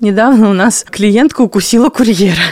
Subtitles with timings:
[0.00, 2.42] Недавно у нас клиентка укусила курьера.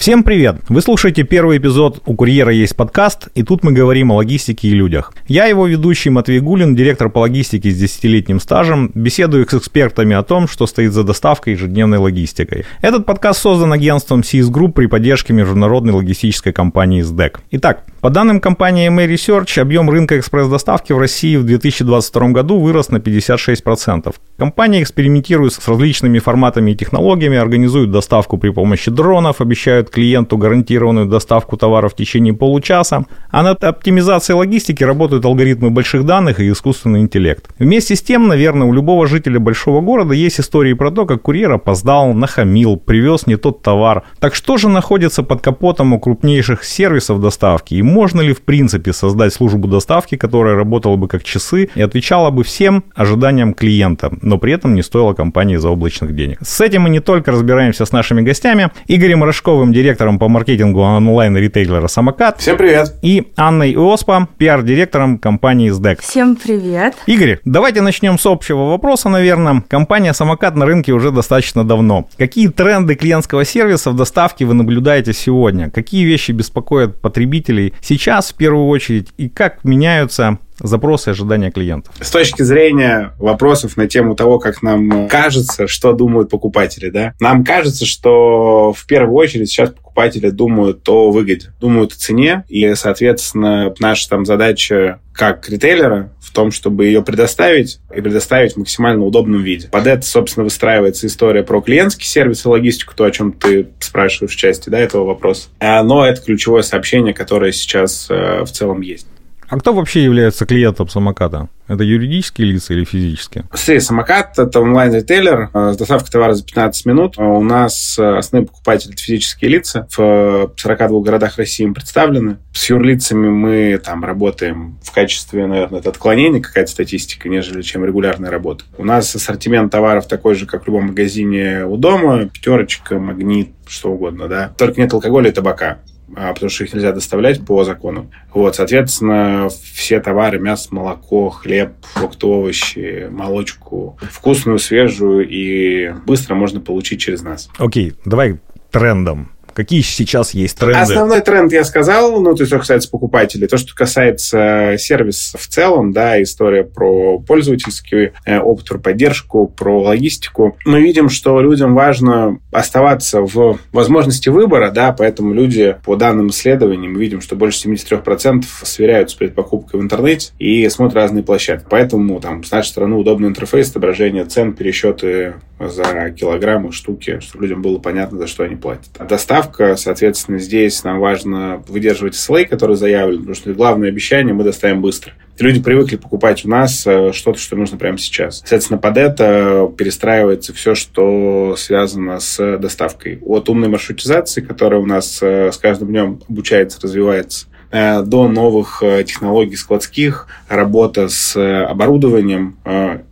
[0.00, 0.56] Всем привет!
[0.70, 4.70] Вы слушаете первый эпизод «У курьера есть подкаст», и тут мы говорим о логистике и
[4.70, 5.12] людях.
[5.28, 10.22] Я его ведущий Матвей Гулин, директор по логистике с десятилетним стажем, беседую с экспертами о
[10.22, 12.64] том, что стоит за доставкой ежедневной логистикой.
[12.80, 17.36] Этот подкаст создан агентством CS Group при поддержке международной логистической компании SDEC.
[17.50, 22.88] Итак, по данным компании MA Research, объем рынка экспресс-доставки в России в 2022 году вырос
[22.88, 24.14] на 56%.
[24.38, 31.06] Компания экспериментирует с различными форматами и технологиями, организует доставку при помощи дронов, обещают клиенту гарантированную
[31.06, 37.00] доставку товара в течение получаса, а над оптимизацией логистики работают алгоритмы больших данных и искусственный
[37.00, 37.50] интеллект.
[37.58, 41.52] Вместе с тем, наверное, у любого жителя большого города есть истории про то, как курьер
[41.52, 44.04] опоздал, нахамил, привез не тот товар.
[44.20, 48.92] Так что же находится под капотом у крупнейших сервисов доставки и можно ли в принципе
[48.92, 54.38] создать службу доставки, которая работала бы как часы и отвечала бы всем ожиданиям клиента, но
[54.38, 56.38] при этом не стоила компании заоблачных денег.
[56.42, 61.88] С этим мы не только разбираемся с нашими гостями, Игорем Рожковым, директором по маркетингу онлайн-ритейлера
[61.88, 62.38] «Самокат».
[62.38, 62.94] Всем привет!
[63.02, 66.00] И Анной Иоспа, пиар-директором компании «СДЭК».
[66.00, 66.94] Всем привет!
[67.06, 69.64] Игорь, давайте начнем с общего вопроса, наверное.
[69.68, 72.08] Компания «Самокат» на рынке уже достаточно давно.
[72.16, 75.70] Какие тренды клиентского сервиса в доставке вы наблюдаете сегодня?
[75.70, 79.08] Какие вещи беспокоят потребителей сейчас в первую очередь?
[79.16, 81.94] И как меняются запросы и ожидания клиентов.
[82.00, 87.44] С точки зрения вопросов на тему того, как нам кажется, что думают покупатели, да, нам
[87.44, 93.74] кажется, что в первую очередь сейчас покупатели думают о выгоде, думают о цене, и, соответственно,
[93.80, 99.42] наша там задача как ритейлера в том, чтобы ее предоставить и предоставить в максимально удобном
[99.42, 99.68] виде.
[99.68, 104.32] Под это, собственно, выстраивается история про клиентский сервис и логистику, то, о чем ты спрашиваешь
[104.32, 105.48] в части да, этого вопроса.
[105.60, 109.06] Но это ключевое сообщение, которое сейчас э, в целом есть.
[109.50, 111.48] А кто вообще является клиентом самоката?
[111.66, 113.46] Это юридические лица или физические?
[113.52, 117.14] Смотри, самокат– это онлайн-ритейлер э, с доставкой товара за 15 минут.
[117.16, 119.88] А у нас э, основные покупатели– это физические лица.
[119.90, 122.38] В 42 городах России мы представлены.
[122.52, 128.30] С юрлицами мы там работаем в качестве, наверное, это отклонение, какая-то статистика, нежели чем регулярная
[128.30, 128.64] работа.
[128.78, 132.26] У нас ассортимент товаров такой же, как в любом магазине у дома.
[132.26, 134.52] Пятерочка, магнит, что угодно, да.
[134.56, 135.78] Только нет алкоголя и табака
[136.14, 138.10] потому что их нельзя доставлять по закону.
[138.32, 146.60] Вот, соответственно, все товары, мясо, молоко, хлеб, фрукты, овощи, молочку, вкусную, свежую и быстро можно
[146.60, 147.48] получить через нас.
[147.58, 148.38] Окей, давай
[148.70, 150.78] трендом Какие сейчас есть тренды?
[150.78, 153.48] Основной тренд я сказал, ну, то есть, что касается покупателей.
[153.48, 159.82] То, что касается сервиса в целом, да, история про пользовательский э, опыт, про поддержку, про
[159.82, 160.56] логистику.
[160.64, 166.88] Мы видим, что людям важно оставаться в возможности выбора, да, поэтому люди по данным исследований
[166.88, 171.66] мы видим, что больше 73% сверяются перед покупкой в интернете и смотрят разные площадки.
[171.68, 177.62] Поэтому там с нашей стороны удобный интерфейс, отображение цен, пересчеты за килограммы, штуки, чтобы людям
[177.62, 178.90] было понятно, за что они платят.
[179.06, 179.39] Доставка,
[179.76, 185.12] соответственно, здесь нам важно выдерживать SLA, который заявлен, потому что главное обещание мы доставим быстро.
[185.38, 188.40] Люди привыкли покупать у нас э, что-то, что нужно прямо сейчас.
[188.40, 193.18] Соответственно, под это перестраивается все, что связано с доставкой.
[193.22, 199.04] От умной маршрутизации, которая у нас э, с каждым днем обучается, развивается, до новых э,
[199.04, 202.56] технологий складских, работа с э, оборудованием,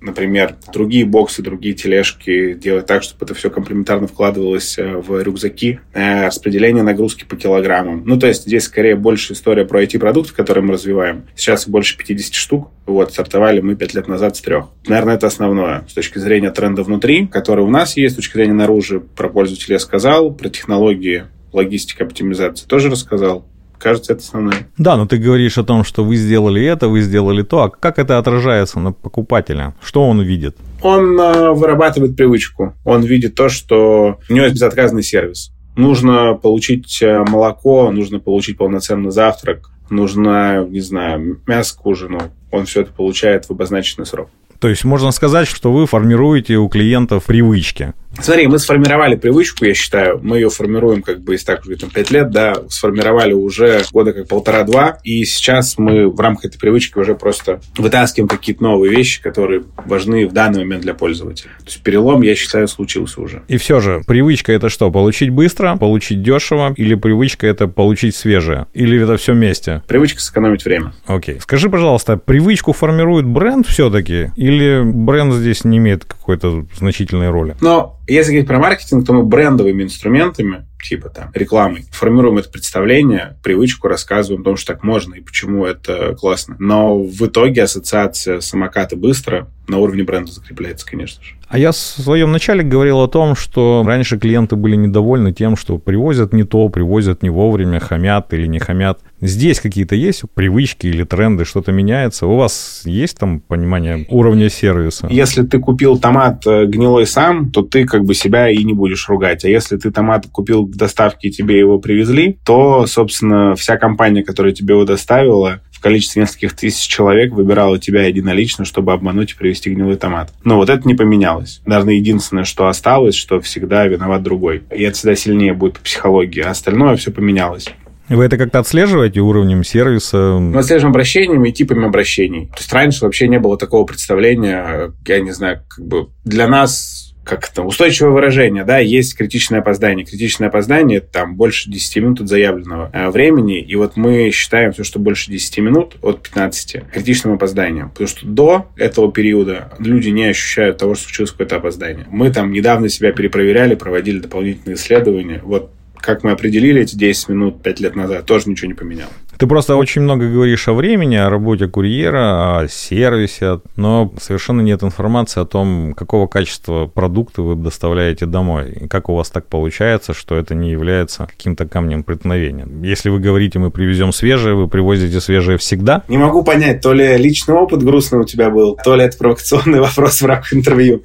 [0.00, 6.82] например, другие боксы, другие тележки, делать так, чтобы это все комплементарно вкладывалось в рюкзаки, распределение
[6.82, 8.02] нагрузки по килограммам.
[8.04, 11.24] Ну, то есть здесь скорее больше история про IT-продукты, которые мы развиваем.
[11.36, 12.70] Сейчас больше 50 штук.
[12.86, 14.68] Вот, стартовали мы 5 лет назад с трех.
[14.86, 15.84] Наверное, это основное.
[15.88, 19.74] С точки зрения тренда внутри, который у нас есть, с точки зрения наружу, про пользователя
[19.74, 23.46] я сказал, про технологии логистика, оптимизация тоже рассказал.
[23.78, 24.68] Кажется, это основное.
[24.76, 27.62] Да, но ты говоришь о том, что вы сделали это, вы сделали то.
[27.62, 29.74] А как это отражается на покупателя?
[29.82, 30.56] Что он видит?
[30.82, 32.74] Он э, вырабатывает привычку.
[32.84, 35.52] Он видит то, что у него есть безотказный сервис.
[35.76, 42.20] Нужно получить э, молоко, нужно получить полноценный завтрак, нужно, не знаю, мясо к ужину.
[42.50, 44.28] Он все это получает в обозначенный срок.
[44.58, 47.94] То есть можно сказать, что вы формируете у клиентов привычки.
[48.20, 51.90] Смотри, мы сформировали привычку, я считаю, мы ее формируем как бы, если так уже там,
[51.90, 56.98] 5 лет, да, сформировали уже года как полтора-два, и сейчас мы в рамках этой привычки
[56.98, 61.50] уже просто вытаскиваем какие-то новые вещи, которые важны в данный момент для пользователя.
[61.58, 63.42] То есть перелом, я считаю, случился уже.
[63.48, 64.90] И все же, привычка это что?
[64.90, 68.66] Получить быстро, получить дешево, или привычка это получить свежее?
[68.74, 69.82] Или это все вместе?
[69.86, 70.92] Привычка сэкономить время.
[71.06, 71.40] Окей.
[71.40, 74.32] Скажи, пожалуйста, привычку формирует бренд все-таки?
[74.36, 77.56] Или бренд здесь не имеет какой-то значительной роли?
[77.60, 81.86] Но если говорить про маркетинг, то мы брендовыми инструментами типа там рекламой.
[81.90, 86.56] Формируем это представление, привычку, рассказываем о том, что так можно и почему это классно.
[86.58, 91.34] Но в итоге ассоциация самокаты быстро на уровне бренда закрепляется, конечно же.
[91.48, 95.78] А я в своем начале говорил о том, что раньше клиенты были недовольны тем, что
[95.78, 99.00] привозят не то, привозят не вовремя, хамят или не хамят.
[99.20, 102.26] Здесь какие-то есть привычки или тренды, что-то меняется?
[102.26, 105.08] У вас есть там понимание уровня сервиса?
[105.10, 109.08] Если ты купил томат э, гнилой сам, то ты как бы себя и не будешь
[109.08, 109.44] ругать.
[109.44, 114.22] А если ты томат купил к доставке и тебе его привезли, то, собственно, вся компания,
[114.22, 119.34] которая тебе его доставила, в количестве нескольких тысяч человек выбирала тебя единолично, чтобы обмануть и
[119.36, 120.32] привезти гнилой томат.
[120.42, 121.62] Но вот это не поменялось.
[121.66, 124.64] Наверное, единственное, что осталось, что всегда виноват другой.
[124.74, 126.42] И это всегда сильнее будет по психологии.
[126.42, 127.68] А остальное все поменялось.
[128.08, 130.38] Вы это как-то отслеживаете уровнем сервиса?
[130.40, 132.46] Мы отслеживаем обращениями и типами обращений.
[132.46, 137.07] То есть раньше вообще не было такого представления, я не знаю, как бы для нас
[137.28, 140.06] как это, устойчивое выражение, да, есть критичное опоздание.
[140.06, 144.82] Критичное опоздание там больше 10 минут от заявленного э, времени, и вот мы считаем все,
[144.82, 150.24] что больше 10 минут от 15 критичным опозданием, потому что до этого периода люди не
[150.24, 152.06] ощущают того, что случилось какое-то опоздание.
[152.10, 157.62] Мы там недавно себя перепроверяли, проводили дополнительные исследования, вот как мы определили эти 10 минут
[157.62, 159.12] 5 лет назад, тоже ничего не поменялось.
[159.38, 164.82] Ты просто очень много говоришь о времени, о работе курьера, о сервисе, но совершенно нет
[164.82, 168.72] информации о том, какого качества продукты вы доставляете домой.
[168.72, 172.66] И как у вас так получается, что это не является каким-то камнем преткновения.
[172.82, 176.02] Если вы говорите, мы привезем свежее, вы привозите свежее всегда?
[176.08, 179.78] Не могу понять, то ли личный опыт грустный у тебя был, то ли это провокационный
[179.80, 181.04] вопрос в рамках интервью.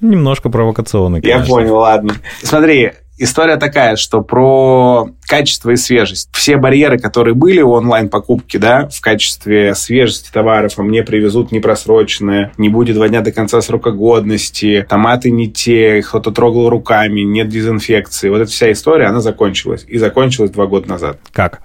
[0.00, 1.42] Немножко провокационный, конечно.
[1.42, 2.14] Я понял, ладно.
[2.42, 6.28] Смотри, история такая, что про качество и свежесть.
[6.32, 12.52] Все барьеры, которые были у онлайн-покупки, да, в качестве свежести товаров, а мне привезут непросроченное,
[12.58, 17.48] не будет два дня до конца срока годности, томаты не те, кто-то трогал руками, нет
[17.48, 18.30] дезинфекции.
[18.30, 19.84] Вот эта вся история, она закончилась.
[19.86, 21.18] И закончилась два года назад.
[21.32, 21.60] Как?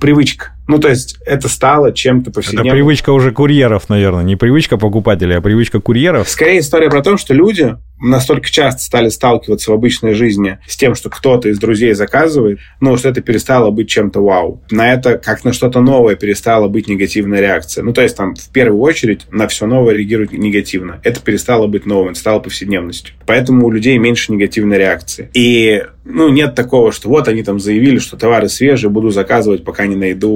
[0.00, 0.52] Привычка.
[0.70, 2.68] Ну, то есть это стало чем-то повседневным.
[2.68, 4.22] Это привычка уже курьеров, наверное.
[4.22, 6.28] Не привычка покупателей, а привычка курьеров.
[6.28, 10.94] Скорее история про то, что люди настолько часто стали сталкиваться в обычной жизни с тем,
[10.94, 14.62] что кто-то из друзей заказывает, ну, что это перестало быть чем-то вау.
[14.70, 17.84] На это, как на что-то новое, перестала быть негативная реакция.
[17.84, 21.00] Ну, то есть там в первую очередь на все новое реагируют негативно.
[21.02, 23.14] Это перестало быть новым, это стало повседневностью.
[23.26, 25.30] Поэтому у людей меньше негативной реакции.
[25.34, 29.86] И ну, нет такого, что вот они там заявили, что товары свежие, буду заказывать, пока
[29.86, 30.30] не найду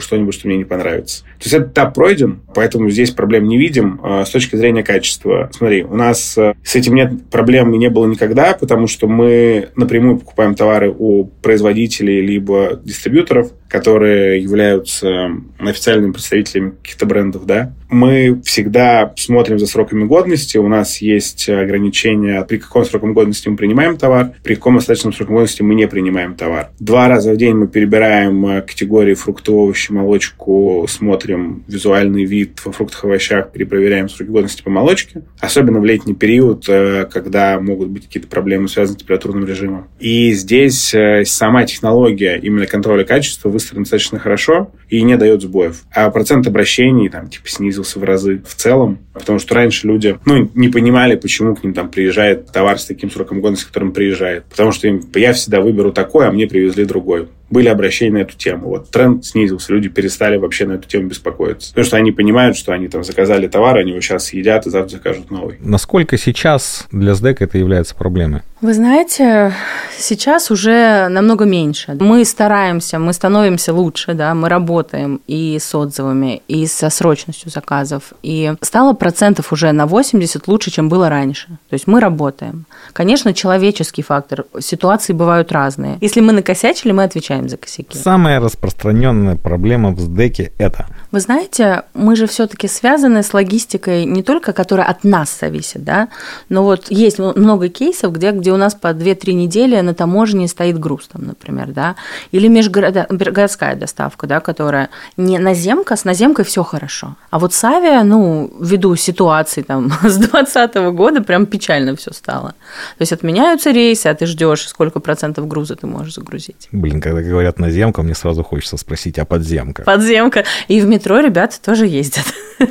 [0.00, 1.22] что-нибудь, что мне не понравится.
[1.38, 4.00] То есть этот этап пройден, поэтому здесь проблем не видим.
[4.02, 7.88] А, с точки зрения качества, смотри, у нас э, с этим нет проблем и не
[7.88, 16.12] было никогда, потому что мы напрямую покупаем товары у производителей либо дистрибьюторов, которые являются официальными
[16.12, 20.58] представителями каких-то брендов, да, мы всегда смотрим за сроками годности.
[20.58, 25.32] У нас есть ограничения, при каком сроке годности мы принимаем товар, при каком остаточном сроке
[25.32, 26.70] годности мы не принимаем товар.
[26.78, 32.70] Два раза в день мы перебираем э, категории фрукты, овощи, молочку, смотрим визуальный вид во
[32.70, 35.22] фруктах и овощах, перепроверяем сроки годности по молочке.
[35.40, 39.88] Особенно в летний период, э, когда могут быть какие-то проблемы, связанные с температурным режимом.
[39.98, 45.84] И здесь э, сама технология именно контроля качества выстроена достаточно хорошо и не дает сбоев.
[45.92, 50.50] А процент обращений там типа снизился в разы в целом, потому что раньше люди ну,
[50.54, 54.44] не понимали, почему к ним там приезжает товар с таким сроком годности, которым приезжает.
[54.44, 58.36] Потому что им, я всегда выберу такой, а мне привезли другой были обращения на эту
[58.36, 58.68] тему.
[58.68, 61.70] Вот тренд снизился, люди перестали вообще на эту тему беспокоиться.
[61.70, 64.96] Потому что они понимают, что они там заказали товар, они его сейчас съедят и завтра
[64.96, 65.58] закажут новый.
[65.60, 68.42] Насколько сейчас для СДЭК это является проблемой?
[68.64, 69.52] Вы знаете,
[69.98, 71.98] сейчас уже намного меньше.
[72.00, 78.14] Мы стараемся, мы становимся лучше, да, мы работаем и с отзывами, и со срочностью заказов.
[78.22, 81.48] И стало процентов уже на 80 лучше, чем было раньше.
[81.68, 82.64] То есть мы работаем.
[82.94, 84.46] Конечно, человеческий фактор.
[84.60, 85.98] Ситуации бывают разные.
[86.00, 87.98] Если мы накосячили, мы отвечаем за косяки.
[87.98, 90.86] Самая распространенная проблема в СДЭКе это?
[91.10, 96.08] Вы знаете, мы же все-таки связаны с логистикой не только, которая от нас зависит, да,
[96.48, 100.78] но вот есть много кейсов, где, где у нас по 2-3 недели на таможне стоит
[100.78, 101.96] груз, там, например, да,
[102.32, 107.16] или межгородская доставка, да, которая не наземка, с наземкой все хорошо.
[107.30, 112.54] А вот с авиа, ну, ввиду ситуации там с 2020 года прям печально все стало.
[112.98, 116.68] То есть отменяются рейсы, а ты ждешь, сколько процентов груза ты можешь загрузить.
[116.72, 119.82] Блин, когда говорят наземка, мне сразу хочется спросить, а подземка?
[119.82, 120.44] Подземка.
[120.68, 122.24] И в метро ребята тоже ездят.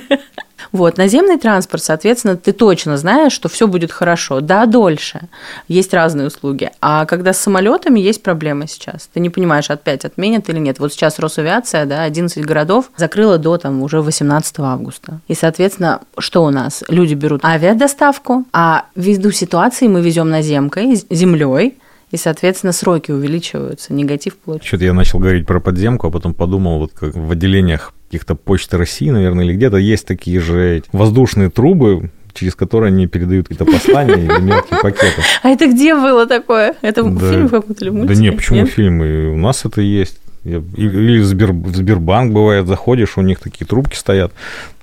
[0.74, 4.42] Вот, наземный транспорт, соответственно, ты точно знаешь, что все будет хорошо.
[4.42, 5.30] Да, дольше.
[5.68, 6.72] Есть разные услуги.
[6.82, 9.08] А когда с самолетами есть проблемы сейчас.
[9.14, 10.80] Ты не понимаешь, опять отменят или нет.
[10.80, 15.20] Вот сейчас Росавиация, да, 11 городов закрыла до там уже 18 августа.
[15.28, 16.84] И, соответственно, что у нас?
[16.88, 21.78] Люди берут авиадоставку, а ввиду ситуации мы везем наземкой, землей,
[22.14, 24.68] и, соответственно, сроки увеличиваются, негатив получается.
[24.68, 28.78] Что-то я начал говорить про подземку, а потом подумал, вот как в отделениях каких-то почты
[28.78, 34.26] России, наверное, или где-то есть такие же воздушные трубы, через которые они передают какие-то послания
[34.26, 35.24] или мелкие пакеты.
[35.42, 36.76] А это где было такое?
[36.84, 37.32] Это да.
[37.32, 38.16] фильм какой-то или мультик?
[38.16, 38.70] Да нет, почему нет?
[38.70, 39.04] фильм?
[39.04, 40.20] И у нас это есть.
[40.44, 44.34] Или в, Сбер, в Сбербанк бывает, заходишь, у них такие трубки стоят,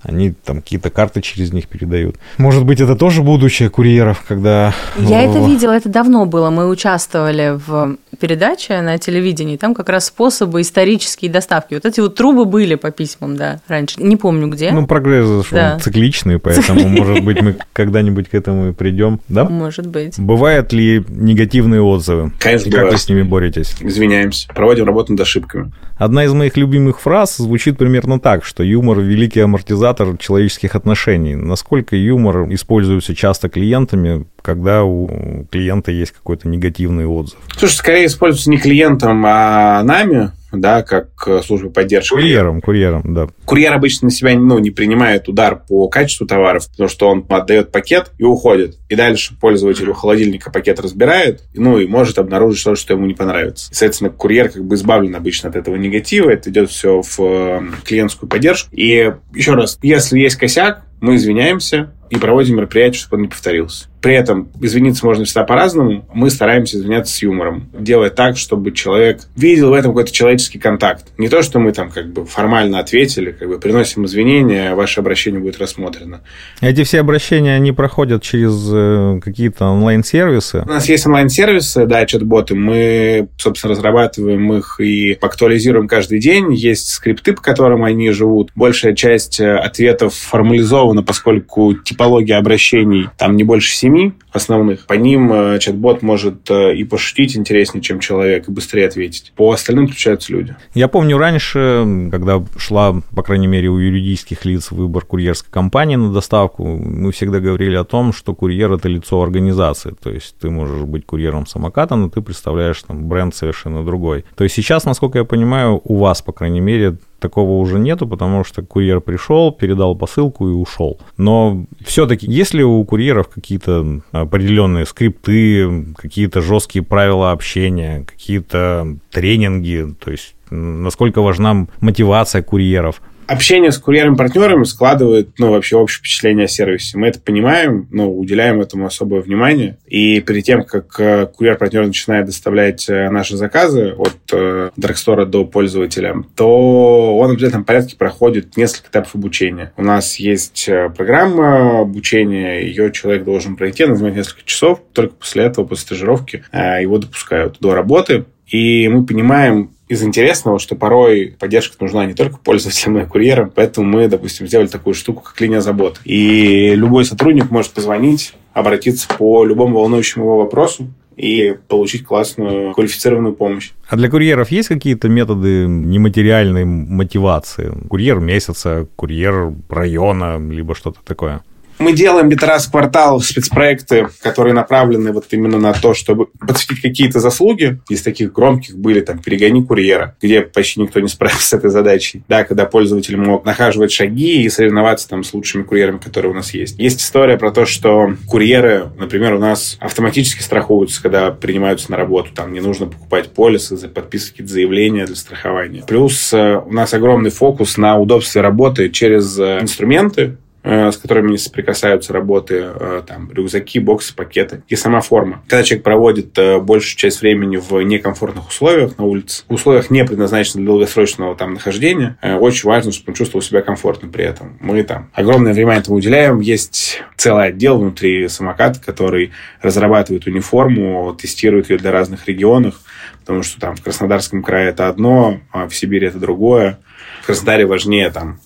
[0.03, 2.17] они там какие-то карты через них передают.
[2.39, 4.73] Может быть, это тоже будущее курьеров, когда...
[4.99, 6.51] Я это видела, это давно было.
[6.51, 11.75] Мы участвовали в передаче на телевидении, там как раз способы исторические доставки.
[11.75, 14.01] Вот эти вот трубы были по письмам, да, раньше.
[14.03, 14.71] Не помню где.
[14.73, 15.79] Ну, прогресс зашел да.
[15.79, 19.45] цикличный, поэтому, может быть, мы когда-нибудь к этому и придем, да?
[19.45, 20.19] Может быть.
[20.19, 22.33] Бывают ли негативные отзывы?
[22.39, 23.75] Конечно, И как вы с ними боретесь?
[23.81, 24.49] Извиняемся.
[24.49, 25.73] Проводим работу над ошибками.
[25.97, 31.35] Одна из моих любимых фраз звучит примерно так, что юмор– великий амортизатор человеческих отношений.
[31.35, 37.39] Насколько юмор используется часто клиентами, когда у клиента есть какой-то негативный отзыв?
[37.57, 42.15] Слушай, скорее используется не клиентом, а нами, да, как э, служба поддержки.
[42.15, 43.29] Курьером, курьером, да.
[43.45, 47.71] Курьер обычно на себя ну, не принимает удар по качеству товаров, потому что он отдает
[47.71, 48.79] пакет и уходит.
[48.89, 53.15] И дальше пользователь у холодильника пакет разбирает, ну и может обнаружить что-то, что ему не
[53.15, 53.67] понравится.
[53.67, 58.29] Соответственно, курьер как бы избавлен обычно от этого негатива, это идет все в э, клиентскую
[58.29, 58.71] поддержку.
[58.75, 63.87] И еще раз, если есть косяк, мы извиняемся и проводим мероприятие, чтобы он не повторился.
[64.01, 66.05] При этом извиниться можно всегда по-разному.
[66.13, 71.07] Мы стараемся извиняться с юмором, делая так, чтобы человек видел в этом какой-то человеческий контакт.
[71.19, 75.41] Не то, что мы там как бы формально ответили, как бы приносим извинения, ваше обращение
[75.41, 76.23] будет рассмотрено.
[76.61, 80.63] Эти все обращения, они проходят через э, какие-то онлайн-сервисы?
[80.65, 82.55] У нас есть онлайн-сервисы, да, чат-боты.
[82.55, 86.55] Мы, собственно, разрабатываем их и актуализируем каждый день.
[86.55, 88.51] Есть скрипты, по которым они живут.
[88.55, 94.87] Большая часть э, ответов формализована, поскольку типология обращений там не больше 7 семи основных.
[94.87, 99.33] По ним э, чат-бот может э, и пошутить интереснее, чем человек, и быстрее ответить.
[99.37, 100.55] По остальным включаются люди.
[100.75, 106.13] Я помню раньше, когда шла, по крайней мере, у юридических лиц выбор курьерской компании на
[106.13, 109.95] доставку, мы всегда говорили о том, что курьер– это лицо организации.
[110.01, 114.25] То есть ты можешь быть курьером самоката, но ты представляешь там бренд совершенно другой.
[114.37, 118.45] То есть сейчас, насколько я понимаю, у вас, по крайней мере, такого уже нету, потому
[118.45, 120.99] что курьер пришел, передал посылку и ушел.
[121.17, 130.11] Но все-таки, если у курьеров какие-то определенные скрипты, какие-то жесткие правила общения, какие-то тренинги, то
[130.11, 133.01] есть насколько важна мотивация курьеров,
[133.31, 136.99] общение с курьерами-партнерами складывает, ну, вообще общее впечатление о сервисе.
[136.99, 139.79] Мы это понимаем, ну, уделяем этому особое внимание.
[139.87, 145.45] И перед тем, как э, курьер-партнер начинает доставлять э, наши заказы от э, драгстора до
[145.45, 149.73] пользователя, то он в обязательном порядке проходит несколько этапов обучения.
[149.77, 154.83] У нас есть программа обучения, ее человек должен пройти, она занимает несколько часов.
[154.93, 158.25] Только после этого, после стажировки, его допускают до работы.
[158.49, 163.51] И мы понимаем, из интересного, что порой поддержка нужна не только пользователям, но и курьерам.
[163.53, 166.01] Поэтому мы, допустим, сделали такую штуку, как линия забот.
[166.05, 173.35] И любой сотрудник может позвонить, обратиться по любому волнующему его вопросу и получить классную квалифицированную
[173.35, 173.73] помощь.
[173.89, 177.73] А для курьеров есть какие-то методы нематериальной мотивации?
[177.89, 181.43] Курьер месяца, курьер района, либо что-то такое?
[181.81, 186.83] Мы делаем где-то раз в квартал спецпроекты, которые направлены вот именно на то, чтобы подсветить
[186.83, 187.81] какие-то заслуги.
[187.89, 192.23] Из таких громких были там «Перегони курьера», где почти никто не справился с этой задачей.
[192.29, 196.53] Да, когда пользователь мог нахаживать шаги и соревноваться там с лучшими курьерами, которые у нас
[196.53, 196.79] есть.
[196.79, 202.29] Есть история про то, что курьеры, например, у нас автоматически страхуются, когда принимаются на работу.
[202.35, 205.83] Там не нужно покупать полисы, подписывать какие-то заявления для страхования.
[205.89, 212.13] Плюс э, у нас огромный фокус на удобстве работы через э, инструменты, с которыми соприкасаются
[212.13, 212.69] работы,
[213.07, 215.43] там, рюкзаки, боксы, пакеты и сама форма.
[215.49, 220.65] Когда человек проводит большую часть времени в некомфортных условиях на улице, в условиях не предназначенных
[220.65, 224.59] для долгосрочного там нахождения, очень важно, чтобы он чувствовал себя комфортно при этом.
[224.61, 226.41] Мы там огромное внимание этому уделяем.
[226.41, 232.81] Есть целый отдел внутри самоката, который разрабатывает униформу, тестирует ее для разных регионов,
[233.21, 236.79] потому что там в Краснодарском крае это одно, а в Сибири это другое.
[237.23, 238.41] В Краснодаре важнее там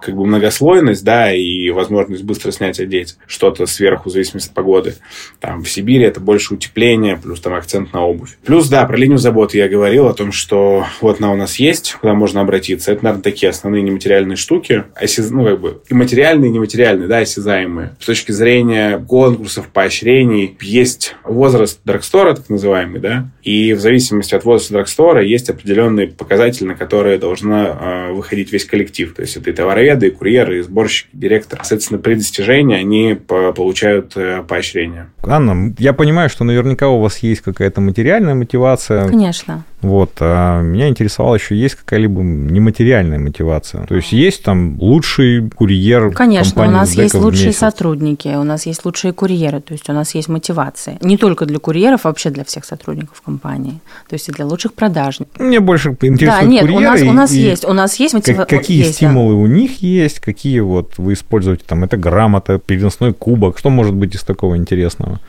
[0.00, 4.94] как бы многослойность, да, и возможность быстро снять одеть что-то сверху, в зависимости от погоды.
[5.38, 8.36] Там в Сибири это больше утепление, плюс там акцент на обувь.
[8.44, 11.96] Плюс, да, про линию заботы я говорил о том, что вот она у нас есть,
[12.00, 12.92] куда можно обратиться.
[12.92, 15.30] Это, наверное, такие основные нематериальные штуки, осяз...
[15.30, 17.96] ну, как бы и материальные, и нематериальные, да, осязаемые.
[18.00, 24.44] С точки зрения конкурсов, поощрений, есть возраст драгстора, так называемый, да, и в зависимости от
[24.44, 29.12] возраста драгстора есть определенные показатели, на которые должна э, выходить весь коллектив.
[29.14, 31.58] То есть это и товаровед и курьеры, и сборщики, директор.
[31.62, 35.08] Соответственно, при достижении они получают э, поощрение.
[35.22, 39.06] Анна, я понимаю, что наверняка у вас есть какая-то материальная мотивация.
[39.08, 39.64] Конечно.
[39.82, 40.12] Вот.
[40.20, 43.86] А меня интересовало еще, есть какая-либо нематериальная мотивация?
[43.86, 48.84] То есть есть там лучший курьер Конечно, у нас есть лучшие сотрудники, у нас есть
[48.84, 50.98] лучшие курьеры, то есть у нас есть мотивация.
[51.00, 53.80] Не только для курьеров, а вообще для всех сотрудников компании.
[54.08, 55.38] То есть и для лучших продажников.
[55.38, 56.84] Мне больше интересует да, нет, курьеры.
[56.84, 58.58] У нас, у нас и есть, у нас есть мотивация.
[58.58, 59.40] Какие есть, стимулы да.
[59.40, 64.14] у них есть, какие вот вы используете, там, это грамота, переносной кубок, что может быть
[64.14, 65.20] из такого интересного?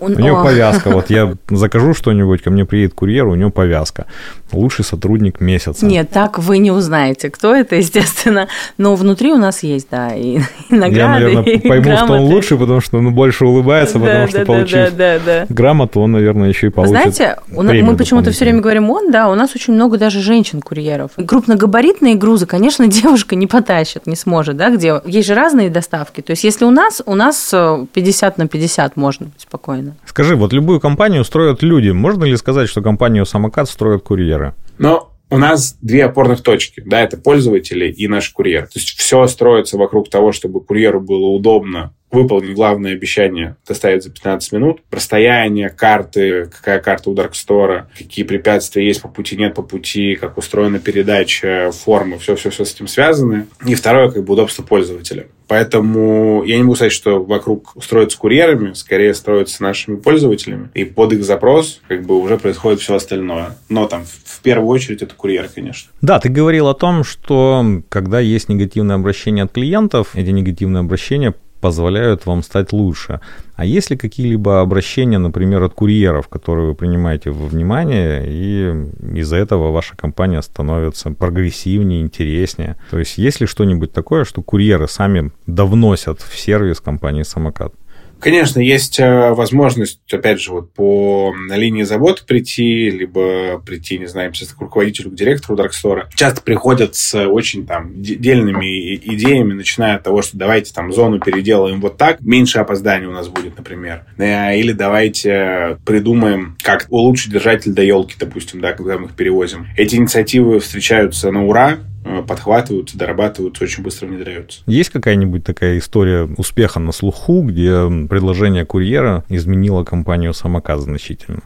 [0.00, 3.99] У, у него повязка, вот я закажу что-нибудь, ко мне приедет курьер, у него повязка
[4.00, 4.06] девушка,
[4.52, 5.86] лучший сотрудник месяца.
[5.86, 8.48] Нет, так вы не узнаете, кто это, естественно.
[8.78, 10.40] Но внутри у нас есть, да, и, и
[10.74, 12.04] награды, Я, наверное, и пойму, грамоты.
[12.04, 15.18] что он лучше, потому что он больше улыбается, да, потому да, что да, получив да,
[15.18, 15.46] да, да.
[15.48, 19.34] грамоту, он, наверное, еще и получит Знаете, мы почему-то все время говорим он, да, у
[19.34, 21.12] нас очень много даже женщин-курьеров.
[21.26, 26.20] Крупногабаритные грузы, конечно, девушка не потащит, не сможет, да, где есть же разные доставки.
[26.20, 29.94] То есть если у нас, у нас 50 на 50 можно спокойно.
[30.06, 31.90] Скажи, вот любую компанию строят люди.
[31.90, 34.54] Можно ли сказать, что компанию «Самокат» строят строят курьеры?
[34.78, 38.62] Но у нас две опорных точки, да, это пользователи и наш курьер.
[38.62, 44.10] То есть все строится вокруг того, чтобы курьеру было удобно выполнить главное обещание доставить за
[44.10, 44.80] 15 минут.
[44.90, 50.36] Расстояние, карты, какая карта у Даркстора, какие препятствия есть по пути, нет по пути, как
[50.36, 53.46] устроена передача, формы, все-все-все с этим связано.
[53.64, 55.28] И второе, как бы удобство пользователя.
[55.50, 60.70] Поэтому я не могу сказать, что вокруг строятся курьерами, скорее строятся нашими пользователями.
[60.74, 63.56] И под их запрос как бы уже происходит все остальное.
[63.68, 65.90] Но там в первую очередь это курьер, конечно.
[66.02, 71.34] Да, ты говорил о том, что когда есть негативное обращение от клиентов, эти негативные обращения
[71.60, 73.20] позволяют вам стать лучше.
[73.54, 79.36] А есть ли какие-либо обращения, например, от курьеров, которые вы принимаете во внимание, и из-за
[79.36, 82.76] этого ваша компания становится прогрессивнее, интереснее?
[82.90, 87.74] То есть есть ли что-нибудь такое, что курьеры сами довносят в сервис компании «Самокат»?
[88.20, 94.32] Конечно, есть э, возможность, опять же, вот по линии заботы прийти, либо прийти, не знаю,
[94.34, 96.08] сейчас к руководителю, к директору Даркстора.
[96.14, 101.80] Часто приходят с очень там дельными идеями, начиная от того, что давайте там зону переделаем
[101.80, 104.04] вот так, меньше опозданий у нас будет, например.
[104.18, 109.66] Э, или давайте придумаем, как улучшить держатель до елки, допустим, да, когда мы их перевозим.
[109.76, 111.89] Эти инициативы встречаются на ура, Э,
[112.26, 114.62] подхватываются, дорабатываются, очень быстро внедряются.
[114.66, 121.42] Есть какая-нибудь такая история успеха на слуху, где предложение курьера изменило компанию самокат значительно?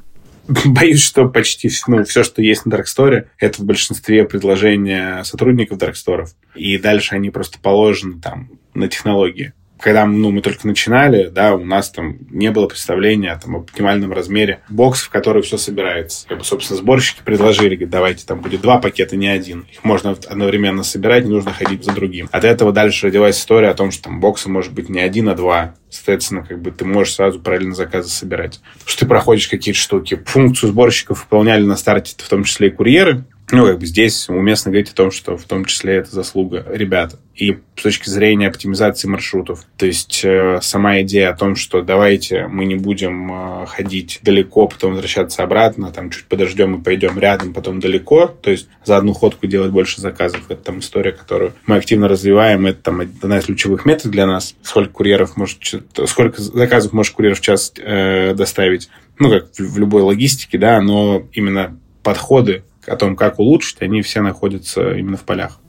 [0.65, 6.35] Боюсь, что почти ну, все, что есть на Дарксторе, это в большинстве предложения сотрудников Дарксторов.
[6.55, 9.53] И дальше они просто положены там на технологии
[9.85, 14.61] когда ну, мы только начинали, да, у нас там не было представления там, оптимальном размере
[14.71, 16.27] бокс, в который все собирается.
[16.27, 19.67] Как бы, собственно, сборщики предложили, говорят, давайте там будет два пакета, не один.
[19.71, 22.31] Их можно одновременно собирать, не нужно ходить за другим.
[22.33, 25.35] От этого дальше родилась история о том, что там боксы может быть не один, а
[25.35, 25.75] два.
[25.91, 28.61] Соответственно, как бы ты можешь сразу параллельно заказы собирать.
[28.87, 30.23] Что ты проходишь какие-то штуки.
[30.25, 33.27] Функцию сборщиков выполняли на старте в том числе и курьеры.
[33.53, 37.19] Ну, как бы здесь уместно говорить о том, что в том числе это заслуга ребят.
[37.35, 39.65] И с точки зрения оптимизации маршрутов.
[39.77, 44.69] То есть э, сама идея о том, что давайте мы не будем э, ходить далеко,
[44.69, 48.29] потом возвращаться обратно, там чуть подождем и пойдем рядом, потом далеко.
[48.29, 50.45] То есть за одну ходку делать больше заказов.
[50.49, 52.67] Это там история, которую мы активно развиваем.
[52.67, 54.55] Это там одна из ключевых методов для нас.
[54.63, 55.61] Сколько курьеров может,
[56.07, 58.89] сколько заказов может курьер в час э, доставить.
[59.19, 64.21] Ну, как в любой логистике, да, но именно подходы о том, как улучшить, они все
[64.21, 65.61] находятся именно в полях.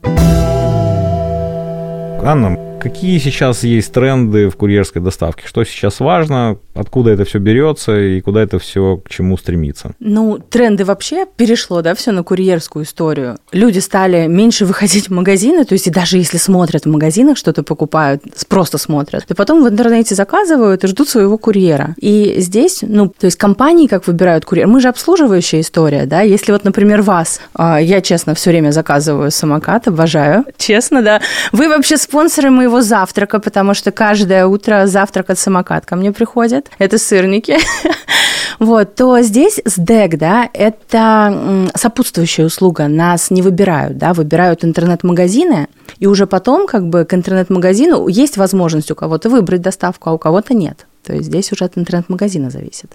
[2.26, 5.46] Анна, какие сейчас есть тренды в курьерской доставке?
[5.46, 6.58] Что сейчас важно?
[6.74, 9.92] Откуда это все берется и куда это все к чему стремится?
[9.98, 13.38] Ну, тренды вообще перешло, да, все на курьерскую историю.
[13.52, 17.62] Люди стали меньше выходить в магазины, то есть и даже если смотрят в магазинах, что-то
[17.62, 21.94] покупают, просто смотрят, то потом в интернете заказывают и ждут своего курьера.
[21.98, 26.52] И здесь, ну, то есть компании как выбирают курьера, мы же обслуживающая история, да, если
[26.52, 31.20] вот, например, вас, а, я, честно, все время заказываю самокат, обожаю, честно, да,
[31.52, 36.70] вы вообще спонсоры моего завтрака, потому что каждое утро завтрак от самокат ко мне приходит,
[36.78, 37.58] это сырники,
[38.58, 46.06] вот, то здесь СДЭК, да, это сопутствующая услуга, нас не выбирают, да, выбирают интернет-магазины, и
[46.06, 50.54] уже потом как бы к интернет-магазину есть возможность у кого-то выбрать доставку, а у кого-то
[50.54, 50.86] нет.
[51.04, 52.92] То есть здесь уже от интернет-магазина зависит.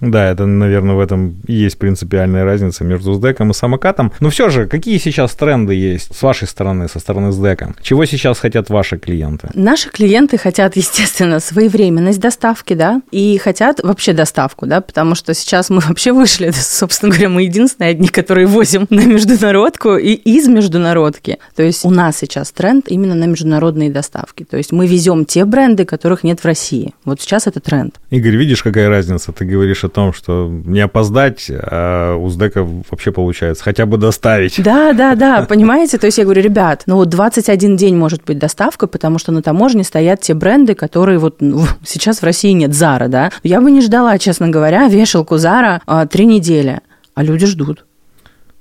[0.00, 4.12] Да, это, наверное, в этом и есть принципиальная разница между СДЭКом и самокатом.
[4.20, 7.74] Но все же, какие сейчас тренды есть с вашей стороны, со стороны СДЭКа?
[7.82, 9.48] Чего сейчас хотят ваши клиенты?
[9.54, 15.70] Наши клиенты хотят, естественно, своевременность доставки, да, и хотят вообще доставку, да, потому что сейчас
[15.70, 21.38] мы вообще вышли, собственно говоря, мы единственные одни, которые возим на международку и из международки.
[21.54, 24.44] То есть у нас сейчас тренд именно на международные доставки.
[24.44, 26.94] То есть мы везем те бренды, которых нет в России.
[27.04, 28.00] Вот сейчас это тренд.
[28.10, 29.32] Игорь, видишь, какая разница?
[29.32, 34.62] Ты говоришь о том, что не опоздать, а у СДЭКа вообще получается хотя бы доставить.
[34.62, 35.98] Да, да, да, понимаете?
[35.98, 39.42] То есть я говорю, ребят, ну вот 21 день может быть доставка, потому что на
[39.42, 42.74] таможне стоят те бренды, которые вот ну, сейчас в России нет.
[42.74, 43.30] Зара, да?
[43.42, 46.80] Я бы не ждала, честно говоря, вешалку Зара а, три недели,
[47.14, 47.84] а люди ждут.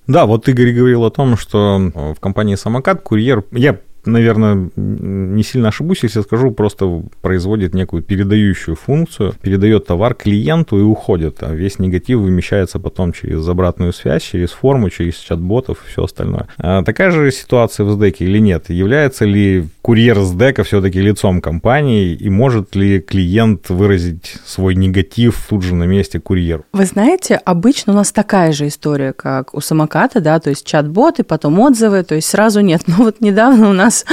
[0.08, 3.44] Да, вот Игорь говорил о том, что в компании «Самокат» курьер...
[3.52, 10.80] Я наверное, не сильно ошибусь, если скажу, просто производит некую передающую функцию, передает товар клиенту
[10.80, 15.92] и уходит, а весь негатив вымещается потом через обратную связь, через форму, через чат-ботов и
[15.92, 16.48] все остальное.
[16.58, 18.70] А такая же ситуация в SDEC или нет?
[18.70, 25.63] Является ли курьер SDEC все-таки лицом компании и может ли клиент выразить свой негатив тут
[25.63, 26.66] же на месте курьеру?
[26.74, 31.24] Вы знаете, обычно у нас такая же история, как у самоката, да, то есть чат-боты,
[31.24, 32.84] потом отзывы, то есть сразу нет.
[32.94, 34.06] Ну вот недавно у нас нас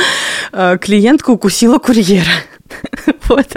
[0.52, 2.32] э, клиентка укусила курьера.
[3.28, 3.46] Вот.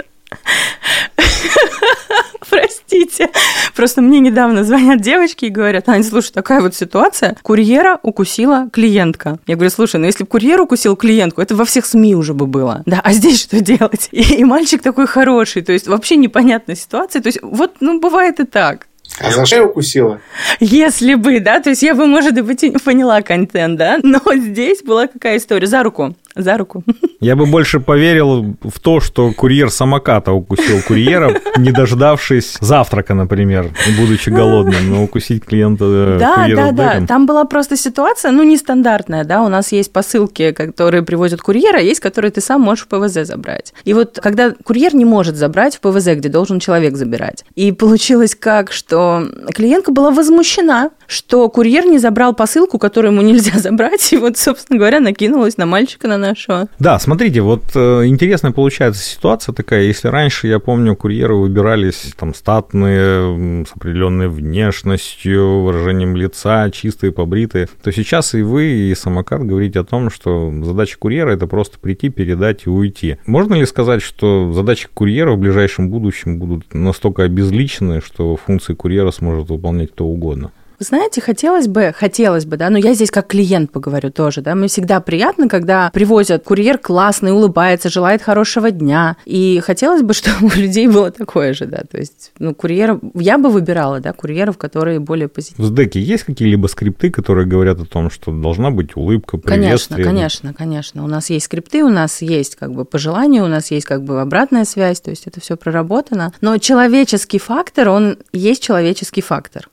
[2.48, 3.30] Простите.
[3.74, 9.38] Просто мне недавно звонят девочки и говорят, Аня, слушай, такая вот ситуация, курьера укусила клиентка.
[9.46, 12.46] Я говорю, слушай, ну если бы курьер укусил клиентку, это во всех СМИ уже бы
[12.46, 12.82] было.
[12.86, 14.08] Да, а здесь что делать?
[14.12, 17.20] И, и мальчик такой хороший, то есть вообще непонятная ситуация.
[17.20, 18.86] То есть вот, ну, бывает и так.
[19.20, 20.20] А за шею укусила?
[20.60, 24.20] Если бы, да, то есть я бы, может быть, и не поняла контент, да, но
[24.34, 25.66] здесь была какая история.
[25.66, 26.82] За руку за руку.
[27.20, 33.70] Я бы больше поверил в то, что курьер самоката укусил курьера, не дождавшись завтрака, например,
[33.98, 37.06] будучи голодным, но укусить клиента э, Да, да, да.
[37.06, 39.42] Там была просто ситуация, ну, нестандартная, да.
[39.42, 43.72] У нас есть посылки, которые привозят курьера, есть, которые ты сам можешь в ПВЗ забрать.
[43.84, 47.44] И вот когда курьер не может забрать в ПВЗ, где должен человек забирать.
[47.54, 53.58] И получилось как, что клиентка была возмущена, что курьер не забрал посылку, которую ему нельзя
[53.58, 56.68] забрать, и вот, собственно говоря, накинулась на мальчика, на нашего.
[56.78, 59.82] Да, смотрите, вот э, интересная получается ситуация такая.
[59.82, 67.68] Если раньше, я помню, курьеры выбирались там статные, с определенной внешностью, выражением лица, чистые, побритые,
[67.82, 72.08] то сейчас и вы, и самокат говорите о том, что задача курьера это просто прийти,
[72.08, 73.18] передать и уйти.
[73.26, 79.10] Можно ли сказать, что задачи курьера в ближайшем будущем будут настолько обезличены, что функции курьера
[79.10, 80.52] сможет выполнять кто угодно?
[80.78, 84.54] Вы знаете, хотелось бы, хотелось бы, да, но я здесь как клиент поговорю тоже, да,
[84.54, 90.46] мне всегда приятно, когда привозят курьер классный, улыбается, желает хорошего дня, и хотелось бы, чтобы
[90.46, 94.58] у людей было такое же, да, то есть, ну, курьеров, я бы выбирала, да, курьеров,
[94.58, 95.70] которые более позитивные.
[95.70, 100.04] В деке есть какие-либо скрипты, которые говорят о том, что должна быть улыбка, приветствие?
[100.04, 103.70] Конечно, конечно, конечно, у нас есть скрипты, у нас есть как бы пожелания, у нас
[103.70, 108.62] есть как бы обратная связь, то есть это все проработано, но человеческий фактор, он есть
[108.62, 109.68] человеческий фактор.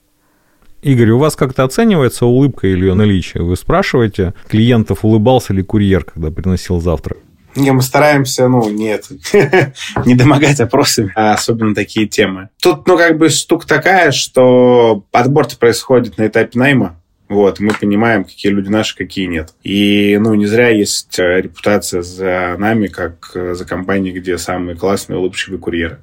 [0.81, 3.43] Игорь, у вас как-то оценивается улыбка или ее наличие?
[3.43, 7.19] Вы спрашиваете клиентов, улыбался ли курьер, когда приносил завтрак?
[7.55, 9.09] Не, мы стараемся, ну, нет,
[10.05, 12.49] не домогать опросами, а особенно такие темы.
[12.61, 16.97] Тут, ну, как бы штука такая, что отбор происходит на этапе найма.
[17.27, 19.53] Вот, мы понимаем, какие люди наши, какие нет.
[19.63, 24.75] И, ну, не зря есть э, репутация за нами, как э, за компанией, где самые
[24.75, 25.99] классные, улыбчивые курьеры.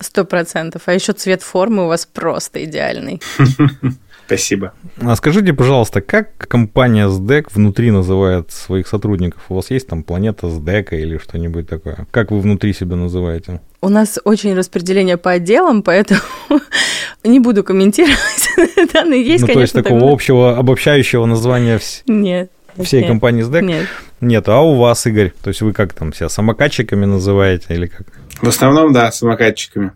[0.00, 0.82] Сто процентов.
[0.86, 3.20] А еще цвет формы у вас просто идеальный.
[4.26, 4.72] Спасибо.
[5.00, 9.42] А скажите, пожалуйста, как компания SDEC внутри называет своих сотрудников?
[9.48, 12.06] У вас есть там планета SDEC или что-нибудь такое?
[12.12, 13.60] Как вы внутри себя называете?
[13.82, 16.20] У нас очень распределение по отделам, поэтому
[17.24, 18.48] не буду комментировать.
[18.94, 19.82] Данные есть, ну, конечно.
[19.82, 22.50] То есть такого общего обобщающего названия Нет
[22.84, 23.62] всей нет, компании SDEC?
[23.62, 23.86] Нет.
[24.20, 25.32] Нет, а у вас, Игорь?
[25.42, 28.06] То есть вы как там себя самокатчиками называете или как?
[28.42, 29.92] В основном, да, самокатчиками.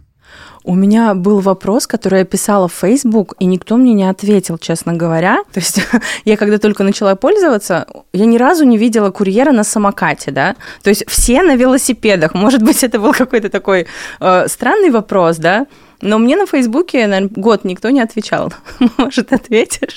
[0.67, 4.95] У меня был вопрос, который я писала в Facebook, и никто мне не ответил, честно
[4.95, 5.43] говоря.
[5.53, 5.81] То есть
[6.25, 10.57] я когда только начала пользоваться, я ни разу не видела курьера на самокате, да.
[10.83, 12.33] То есть все на велосипедах.
[12.35, 13.87] Может быть, это был какой-то такой
[14.21, 15.67] э, странный вопрос, да.
[16.01, 18.53] Но мне на Фейсбуке, наверное, год никто не отвечал.
[18.97, 19.97] Может, ответишь?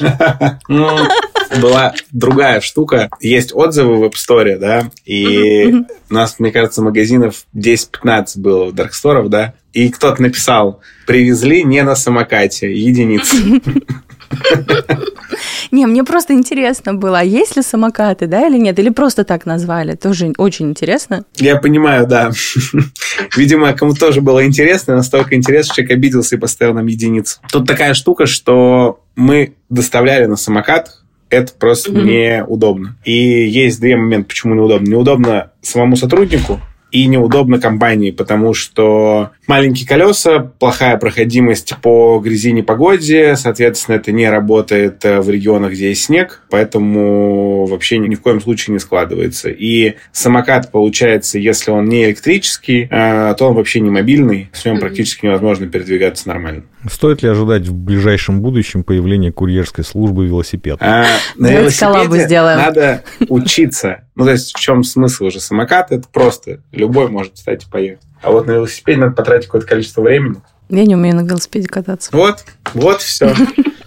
[1.62, 3.10] Была другая штука.
[3.20, 5.74] Есть отзывы в App Store, да, и
[6.10, 11.84] у нас, мне кажется, магазинов 10-15 было в Дарксторов, да, и кто-то написал, привезли не
[11.84, 13.62] на самокате, единицы.
[15.72, 18.80] Не, мне просто интересно было, а есть ли самокаты, да, или нет?
[18.80, 19.96] Или просто так назвали?
[19.96, 21.26] Тоже очень интересно.
[21.36, 22.32] Я понимаю, да.
[23.36, 27.40] Видимо, кому тоже было интересно, настолько интересно, человек обиделся и поставил нам единицу.
[27.52, 32.46] Тут такая штука, что мы доставляли на самокатах, это просто mm-hmm.
[32.46, 32.96] неудобно.
[33.06, 34.90] И есть две моменты, почему неудобно.
[34.90, 36.60] Неудобно самому сотруднику,
[36.92, 44.30] и неудобно компании, потому что маленькие колеса, плохая проходимость по грязи непогоде, соответственно, это не
[44.30, 49.50] работает э, в регионах, где есть снег, поэтому вообще ни в коем случае не складывается.
[49.50, 54.80] И самокат, получается, если он не электрический, э, то он вообще не мобильный, с ним
[54.80, 56.64] практически невозможно передвигаться нормально.
[56.90, 60.78] Стоит ли ожидать в ближайшем будущем появления курьерской службы велосипед?
[60.80, 64.04] А, на велосипеде надо учиться.
[64.18, 65.40] Ну, то есть в чем смысл уже?
[65.40, 68.04] Самокат– это просто любой может встать и поехать.
[68.24, 70.42] А вот на велосипеде надо потратить какое-то количество времени.
[70.70, 72.10] Я не умею на велосипеде кататься.
[72.12, 73.34] Вот, вот все.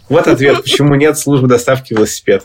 [0.08, 2.44] Вот ответ, почему нет службы доставки велосипед.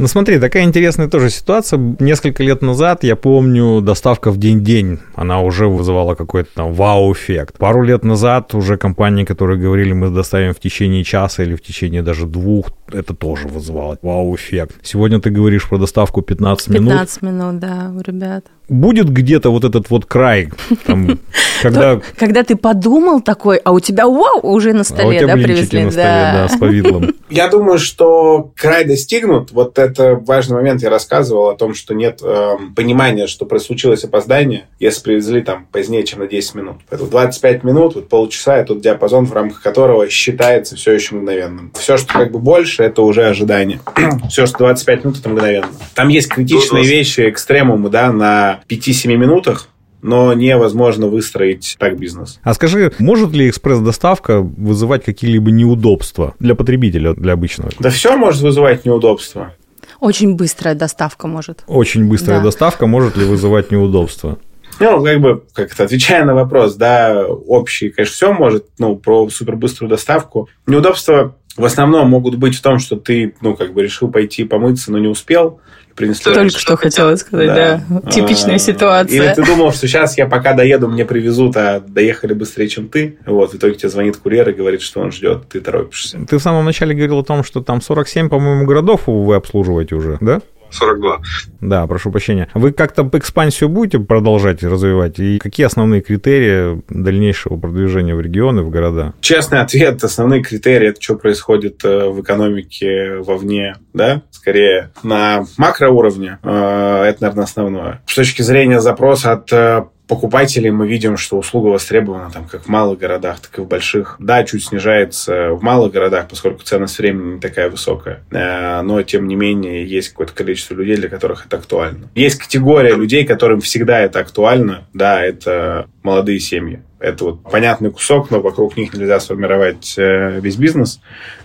[0.00, 1.78] Ну смотри, такая интересная тоже ситуация.
[1.98, 7.58] Несколько лет назад, я помню, доставка в день-день, она уже вызывала какой-то там вау-эффект.
[7.58, 12.02] Пару лет назад уже компании, которые говорили, мы доставим в течение часа или в течение
[12.02, 14.76] даже двух, это тоже вызывало вау-эффект.
[14.82, 16.88] Сегодня ты говоришь про доставку 15 минут.
[16.88, 20.48] 15 минут, да, у ребят будет где-то вот этот вот край,
[20.86, 21.18] там,
[21.62, 22.00] когда...
[22.16, 25.84] Когда ты подумал такой, а у тебя вау, уже на столе, а да, привезли?
[25.84, 26.32] на столе, да.
[26.32, 27.14] да, с повидлом.
[27.30, 29.50] Я думаю, что край достигнут.
[29.50, 30.82] Вот это важный момент.
[30.82, 36.04] Я рассказывал о том, что нет э, понимания, что случилось опоздание, если привезли там позднее,
[36.04, 36.76] чем на 10 минут.
[36.88, 41.72] Поэтому 25 минут, вот полчаса, это тот диапазон, в рамках которого считается все еще мгновенным.
[41.78, 43.80] Все, что как бы больше, это уже ожидание.
[44.30, 45.68] все, что 25 минут, это мгновенно.
[45.94, 49.68] Там есть критичные вещи, экстремумы, да, на 5-7 минутах,
[50.02, 52.40] но невозможно выстроить так бизнес.
[52.42, 57.70] А скажи, может ли экспресс-доставка вызывать какие-либо неудобства для потребителя, для обычного?
[57.78, 59.54] Да все может вызывать неудобства.
[60.00, 61.62] Очень быстрая доставка может.
[61.66, 62.46] Очень быстрая да.
[62.46, 64.38] доставка может ли вызывать неудобства?
[64.80, 69.90] Ну, как бы, как-то отвечая на вопрос, да, общий, конечно, все может, ну, про супербыструю
[69.90, 70.48] доставку.
[70.66, 74.90] Неудобства в основном могут быть в том, что ты, ну, как бы решил пойти помыться,
[74.90, 75.60] но не успел,
[76.00, 76.32] принесли.
[76.32, 77.84] Только что хотела сказать, да.
[77.88, 78.10] да.
[78.10, 79.16] Типичная а, ситуация.
[79.16, 83.18] Или ты думал, что сейчас я пока доеду, мне привезут, а доехали быстрее, чем ты.
[83.26, 86.18] Вот, в итоге тебе звонит курьер и говорит, что он ждет, ты торопишься.
[86.28, 90.18] Ты в самом начале говорил о том, что там 47, по-моему, городов вы обслуживаете уже,
[90.20, 90.40] да?
[90.70, 91.20] 42.
[91.60, 92.48] Да, прошу прощения.
[92.54, 95.18] Вы как-то экспансию будете продолжать развивать?
[95.18, 99.14] И какие основные критерии дальнейшего продвижения в регионы, в города?
[99.20, 100.02] Честный ответ.
[100.02, 104.22] Основные критерии– это что происходит э, в экономике вовне, да?
[104.30, 106.38] Скорее на макроуровне.
[106.42, 108.02] Э, это, наверное, основное.
[108.06, 112.68] С точки зрения запроса от э, покупателей мы видим, что услуга востребована там как в
[112.68, 114.16] малых городах, так и в больших.
[114.18, 118.24] Да, чуть снижается в малых городах, поскольку ценность времени не такая высокая.
[118.32, 122.10] Э, но, тем не менее, есть какое-то количество людей, для которых это актуально.
[122.16, 124.88] Есть категория людей, которым всегда это актуально.
[124.92, 126.82] Да, это молодые семьи.
[127.00, 131.00] Это вот понятный кусок, но вокруг них нельзя сформировать э, весь бизнес.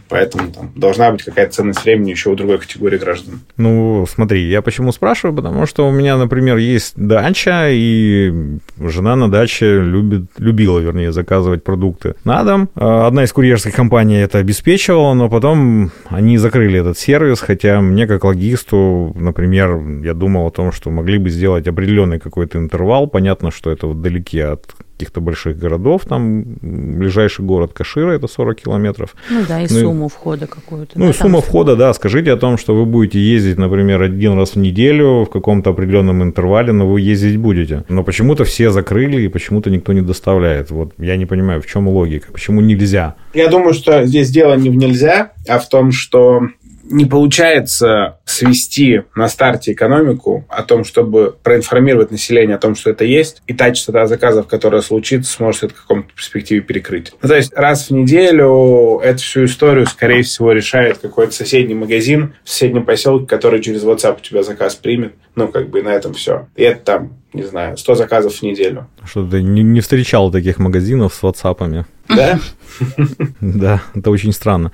[0.07, 3.39] Поэтому там должна быть какая-то ценность времени еще у другой категории граждан.
[3.57, 9.31] Ну, смотри, я почему спрашиваю, потому что у меня, например, есть дача, и жена на
[9.31, 12.69] даче любит, любила, вернее, заказывать продукты на дом.
[12.75, 18.05] А одна из курьерских компаний это обеспечивала, но потом они закрыли этот сервис, хотя мне,
[18.05, 23.07] как логисту, например, я думал о том, что могли бы сделать определенный какой-то интервал.
[23.07, 29.15] Понятно, что это вдалеке от каких-то больших городов, там ближайший город Кашира, это 40 километров.
[29.29, 30.97] Ну да, и ну, сумму входа какую-то.
[30.97, 34.51] Ну, да, сумма входа, да, скажите о том, что вы будете ездить, например, один раз
[34.51, 37.83] в неделю в каком-то определенном интервале, но вы ездить будете.
[37.89, 40.71] Но почему-то все закрыли, и почему-то никто не доставляет.
[40.71, 43.15] Вот я не понимаю, в чем логика, почему нельзя?
[43.33, 46.47] Я думаю, что здесь дело не в нельзя, а в том, что
[46.89, 53.05] не получается свести на старте экономику о том, чтобы проинформировать население о том, что это
[53.05, 57.13] есть, и та частота заказов, которая случится, сможет это в каком-то перспективе перекрыть.
[57.21, 62.35] Ну, то есть раз в неделю эту всю историю, скорее всего, решает какой-то соседний магазин
[62.43, 65.13] в соседнем поселке, который через WhatsApp у тебя заказ примет.
[65.35, 66.47] Ну, как бы на этом все.
[66.55, 68.87] И это там, не знаю, 100 заказов в неделю.
[69.03, 71.85] Что ты не, не встречал таких магазинов с WhatsApp'ами?
[72.07, 72.39] Да?
[73.39, 74.71] Да, это очень странно.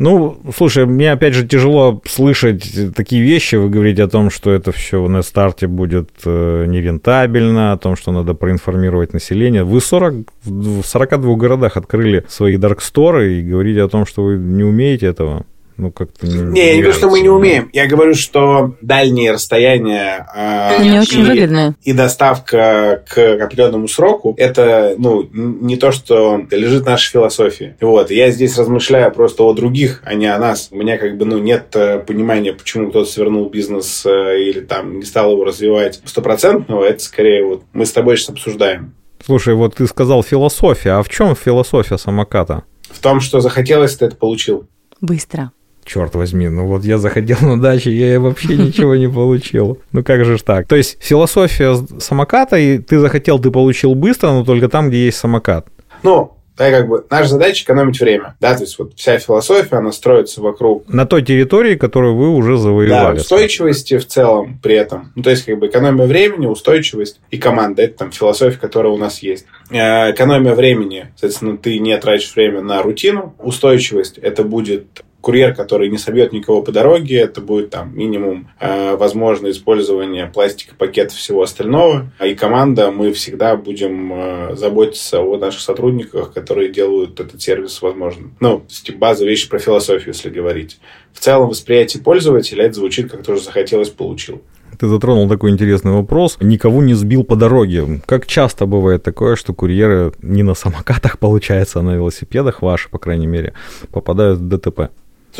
[0.00, 3.56] Ну, слушай, мне опять же тяжело слышать такие вещи.
[3.56, 8.10] Вы говорите о том, что это все на старте будет э, нерентабельно, о том, что
[8.10, 9.62] надо проинформировать население.
[9.62, 14.64] Вы 40, в 42 городах открыли свои дарксторы и говорите о том, что вы не
[14.64, 15.44] умеете этого.
[15.80, 17.70] Ну, как-то не, не я не говорю, что мы не умеем.
[17.72, 21.74] Я говорю, что дальние расстояния э, не очень выгодные.
[21.82, 27.76] и доставка к определенному сроку это ну, не то, что лежит в нашей философии.
[27.80, 28.10] Вот.
[28.10, 30.68] Я здесь размышляю просто о других, а не о нас.
[30.70, 34.98] У меня как бы ну, нет э, понимания, почему кто-то свернул бизнес э, или там
[34.98, 36.84] не стал его развивать стопроцентного.
[36.84, 38.92] Это скорее вот мы с тобой сейчас обсуждаем.
[39.24, 40.90] Слушай, вот ты сказал философия.
[40.90, 42.64] А в чем философия самоката?
[42.90, 44.68] В том, что захотелось, ты это получил.
[45.00, 45.52] Быстро
[45.84, 49.78] черт возьми, ну вот я заходил на дачу, я вообще ничего не получил.
[49.92, 50.66] Ну как же ж так?
[50.66, 55.18] То есть философия самоката, и ты захотел, ты получил быстро, но только там, где есть
[55.18, 55.66] самокат.
[56.02, 59.92] Ну, да, как бы наша задача экономить время, да, то есть вот вся философия, она
[59.92, 60.86] строится вокруг...
[60.88, 63.16] На той территории, которую вы уже завоевали.
[63.16, 65.10] Да, устойчивости в целом при этом.
[65.14, 68.98] Ну, то есть, как бы экономия времени, устойчивость и команда, это там философия, которая у
[68.98, 69.46] нас есть.
[69.70, 73.34] Э, экономия времени, соответственно, ты не тратишь время на рутину.
[73.38, 78.96] Устойчивость, это будет курьер, который не собьет никого по дороге, это будет там минимум э,
[78.96, 82.10] возможно использование пластика, пакетов, всего остального.
[82.24, 88.34] И команда, мы всегда будем э, заботиться о наших сотрудниках, которые делают этот сервис возможным.
[88.40, 90.78] Ну, то базовая вещь про философию, если говорить.
[91.12, 94.42] В целом восприятие пользователя это звучит как тоже захотелось, получил.
[94.78, 96.38] Ты затронул такой интересный вопрос.
[96.40, 98.00] Никого не сбил по дороге.
[98.06, 102.98] Как часто бывает такое, что курьеры не на самокатах, получается, а на велосипедах, ваши, по
[102.98, 103.52] крайней мере,
[103.92, 104.90] попадают в ДТП?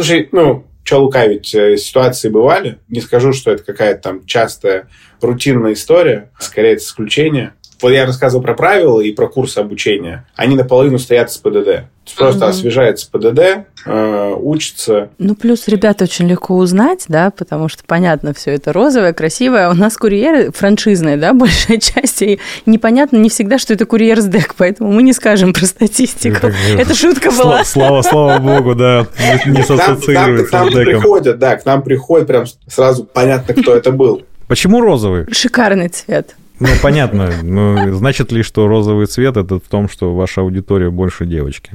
[0.01, 2.79] Слушай, ну, что лукавить, э, ситуации бывали.
[2.89, 4.89] Не скажу, что это какая-то там частая
[5.21, 7.53] рутинная история, скорее это исключение.
[7.83, 10.27] Вот я рассказывал про правила и про курсы обучения.
[10.37, 11.85] Они наполовину стоят с ПДД.
[12.17, 12.51] Просто угу.
[12.51, 15.11] освежается ПДД, э, учится.
[15.19, 19.71] Ну, плюс ребята очень легко узнать, да, потому что, понятно, все это розовое, красивое.
[19.71, 24.27] У нас курьеры франшизные, да, большая часть, и непонятно не всегда, что это курьер с
[24.27, 26.49] дек, поэтому мы не скажем про статистику.
[26.49, 27.65] Это, это шутка была.
[27.65, 29.07] Слава, слава богу, да,
[29.47, 30.47] не ассоциируется с деком.
[30.47, 34.23] К нам приходят, да, к нам приходят, прям сразу понятно, кто это был.
[34.49, 35.27] Почему розовый?
[35.33, 36.35] Шикарный цвет.
[36.61, 37.31] Ну, понятно.
[37.43, 41.73] Но значит ли, что розовый цвет это в том, что ваша аудитория больше девочки?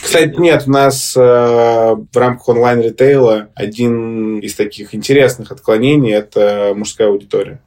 [0.00, 7.08] Кстати, нет, у нас э, в рамках онлайн-ритейла один из таких интересных отклонений– это мужская
[7.08, 7.60] аудитория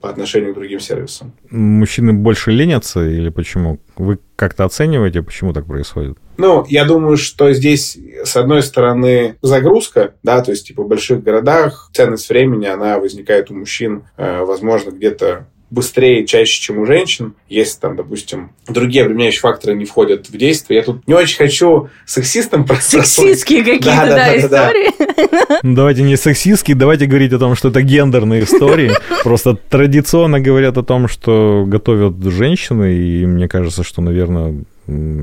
[0.00, 1.32] по отношению к другим сервисам.
[1.50, 3.80] Мужчины больше ленятся или почему?
[3.96, 6.16] Вы как-то оцениваете, почему так происходит?
[6.38, 11.22] Ну, я думаю, что здесь, с одной стороны, загрузка, да, то есть, типа, в больших
[11.22, 17.34] городах ценность времени, она возникает у мужчин, э, возможно, где-то быстрее, чаще, чем у женщин,
[17.48, 20.78] если там, допустим, другие обременяющие факторы не входят в действие.
[20.78, 24.90] Я тут не очень хочу сексистом Сексистские какие-то, да, да, да, истории.
[24.98, 25.58] Да.
[25.62, 28.92] Ну, давайте не сексистские, давайте говорить о том, что это гендерные истории.
[29.22, 34.64] Просто традиционно говорят о том, что готовят женщины, и мне кажется, что, наверное,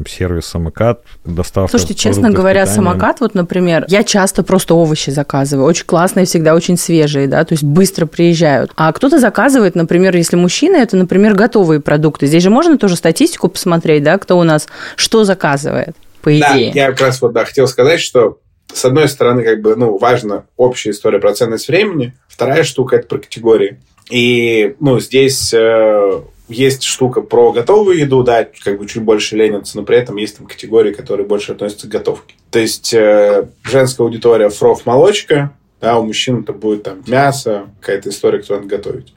[0.08, 1.78] сервис самокат, доставка.
[1.78, 2.76] Слушайте, честно говоря, питания.
[2.76, 5.68] самокат, вот, например, я часто просто овощи заказываю.
[5.68, 8.72] Очень классные, всегда очень свежие, да, то есть быстро приезжают.
[8.76, 12.28] А кто-то заказывает, например, если мужчина, это, например, готовые продукты.
[12.28, 16.72] Здесь же можно тоже статистику посмотреть, да, кто у нас что заказывает, по идее.
[16.74, 18.40] Да, я как раз вот, да, хотел сказать, что
[18.74, 23.08] с одной стороны, как бы, ну, важна общая история про ценность времени, вторая штука– это
[23.08, 23.80] про категории.
[24.10, 29.78] И, ну, здесь э, есть штука про готовую еду, да, как бы чуть больше ленятся,
[29.78, 32.36] но при этом есть там категории, которые больше относятся к готовке.
[32.52, 38.10] То есть э, женская аудитория фров молочка, да, у мужчин это будет там мясо, какая-то
[38.10, 39.14] история, кто надо готовить.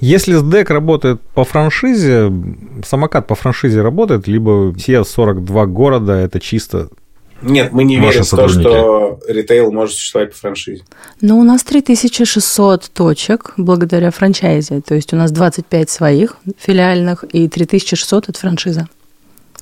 [0.00, 2.32] Если СДЭК работает по франшизе,
[2.84, 6.88] самокат по франшизе работает, либо все 42 города это чисто
[7.44, 10.82] нет, мы не верим в то, что ритейл может существовать по франшизе.
[11.20, 14.80] Но у нас 3600 точек благодаря франчайзе.
[14.80, 18.88] То есть у нас 25 своих филиальных и 3600 от франшиза.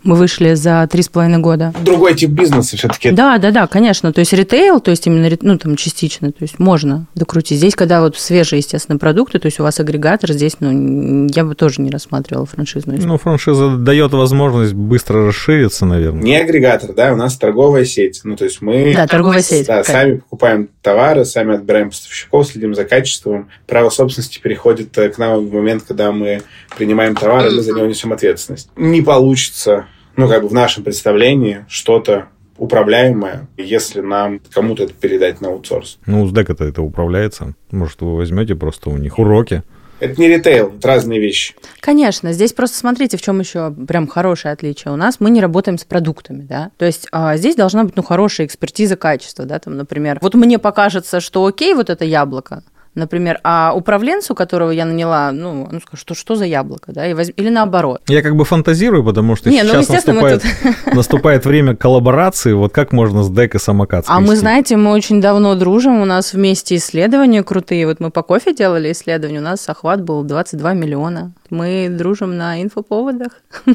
[0.05, 1.73] Мы вышли за три с половиной года.
[1.81, 3.11] Другой тип бизнеса все-таки.
[3.11, 4.13] Да, да, да, конечно.
[4.13, 7.59] То есть ритейл, то есть именно, ну, там, частично, то есть можно докрутить.
[7.59, 11.55] Здесь, когда вот свежие, естественно, продукты, то есть у вас агрегатор, здесь, ну, я бы
[11.55, 16.23] тоже не рассматривала франшизную Ну, франшиза дает возможность быстро расшириться, наверное.
[16.23, 18.21] Не агрегатор, да, у нас торговая сеть.
[18.25, 18.93] Ну, то есть мы...
[18.95, 19.67] Да, торговая сеть.
[19.67, 23.49] Да, сами покупаем товары, сами отбираем поставщиков, следим за качеством.
[23.67, 26.43] Право собственности переходит э, к нам в момент, когда мы
[26.77, 28.71] принимаем товары, мы за него несем ответственность.
[28.77, 35.41] Не получится, ну, как бы в нашем представлении, что-то управляемое, если нам кому-то это передать
[35.41, 35.99] на аутсорс.
[36.07, 37.55] Ну, у СДЭК-то это управляется.
[37.71, 39.63] Может, вы возьмете просто у них уроки.
[40.03, 41.55] Это не ритейл, это разные вещи.
[41.79, 44.93] Конечно, здесь просто смотрите, в чем еще прям хорошее отличие.
[44.93, 46.73] У нас мы не работаем с продуктами, да.
[46.77, 50.19] То есть а, здесь должна быть ну хорошая экспертиза качества, да, там, например.
[50.21, 52.65] Вот мне покажется, что окей, вот это яблоко,
[52.95, 57.15] например, а управленцу, которого я наняла, ну, он скажет, что, что за яблоко, да, и
[57.15, 57.33] возьм...
[57.37, 58.03] или наоборот.
[58.09, 62.53] Я как бы фантазирую, потому что Не, ну, сейчас мы наступает, тут- наступает время коллаборации,
[62.53, 66.05] вот как можно с ДЭК и самокат А мы, знаете, мы очень давно дружим, у
[66.05, 67.87] нас вместе исследования крутые.
[67.87, 71.33] Вот мы по кофе делали исследования, у нас охват был 22 миллиона.
[71.51, 73.33] Мы дружим на инфоповодах.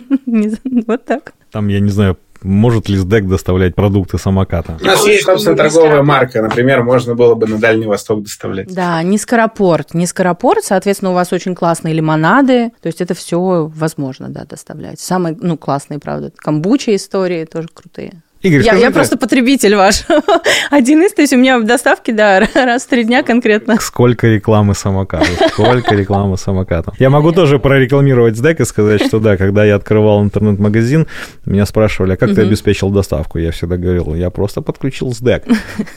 [0.88, 1.34] Вот так.
[1.52, 4.78] Там, я не знаю, может ли СДЭК доставлять продукты самоката?
[4.82, 6.42] У нас есть, собственно, торговая марка.
[6.42, 8.74] Например, можно было бы на Дальний Восток доставлять.
[8.74, 9.94] Да, не скоропорт.
[9.94, 12.72] Не скоропорт, соответственно, у вас очень классные лимонады.
[12.82, 15.00] То есть это все возможно, да, доставлять.
[15.00, 16.32] Самые, ну, классные, правда.
[16.36, 18.22] Камбуча истории тоже крутые.
[18.42, 20.04] Игорь, Я, я просто потребитель ваш.
[20.72, 23.78] Один из, то есть у меня в доставке, да, раз в три дня конкретно.
[23.82, 27.00] Сколько рекламы самокатов, сколько рекламы самокатов.
[27.00, 31.08] Я могу тоже прорекламировать СДЭК и сказать, что да, когда я открывал интернет-магазин,
[31.46, 33.40] меня спрашивали, а как ты обеспечил доставку?
[33.40, 35.44] Я всегда говорил, я просто подключил СДЭК.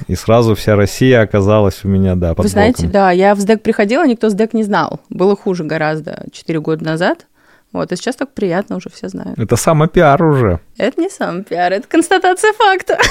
[0.09, 3.63] И сразу вся Россия оказалась у меня, да, под Вы знаете, да, я в СДЭК
[3.63, 5.01] приходила, никто СДЭК не знал.
[5.11, 7.27] Было хуже гораздо 4 года назад.
[7.73, 9.39] Вот, и сейчас так приятно, уже все знают.
[9.39, 10.59] Это самопиар уже.
[10.77, 12.99] Это не сам пиар, это констатация факта.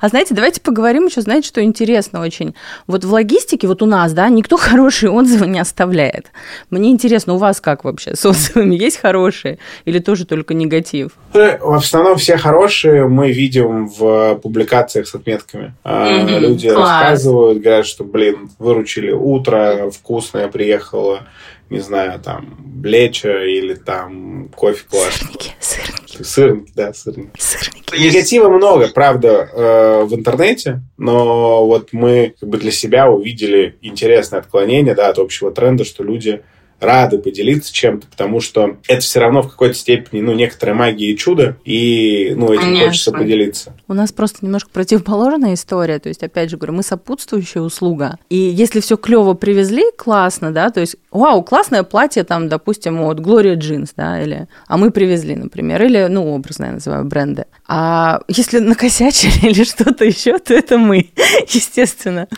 [0.00, 2.54] А знаете, давайте поговорим еще, знаете, что интересно очень.
[2.86, 6.26] Вот в логистике, вот у нас, да, никто хорошие отзывы не оставляет.
[6.70, 8.76] Мне интересно, у вас как вообще с отзывами?
[8.76, 11.10] Есть хорошие или тоже только негатив?
[11.34, 15.74] Э, В основном все хорошие мы видим в публикациях с отметками.
[15.84, 16.08] А,
[16.38, 17.02] Люди класс.
[17.02, 21.26] рассказывают, говорят, что, блин, выручили утро, вкусное приехало,
[21.70, 25.14] не знаю, там, блеча или там кофе класс.
[25.14, 27.30] Сырники, сырники, Сырники, да, сырники.
[27.38, 27.96] сырники.
[27.98, 34.40] Негатива много, правда, э, в интернете, но вот мы как бы для себя увидели интересное
[34.40, 36.42] отклонение да, от общего тренда, что люди
[36.80, 41.16] рады поделиться чем-то, потому что это все равно в какой-то степени, ну, некоторая магия и
[41.16, 42.86] чудо, и, ну, этим Конечно.
[42.86, 43.72] хочется поделиться.
[43.88, 45.98] У нас просто немножко противоположная история.
[45.98, 48.18] То есть, опять же говорю, мы сопутствующая услуга.
[48.28, 53.18] И если все клево привезли, классно, да, то есть, вау, классное платье, там, допустим, от
[53.20, 57.46] Gloria Jeans, да, или, а мы привезли, например, или, ну, образно я называю бренды.
[57.66, 61.10] А если накосячили или что-то еще, то это мы,
[61.48, 62.28] естественно.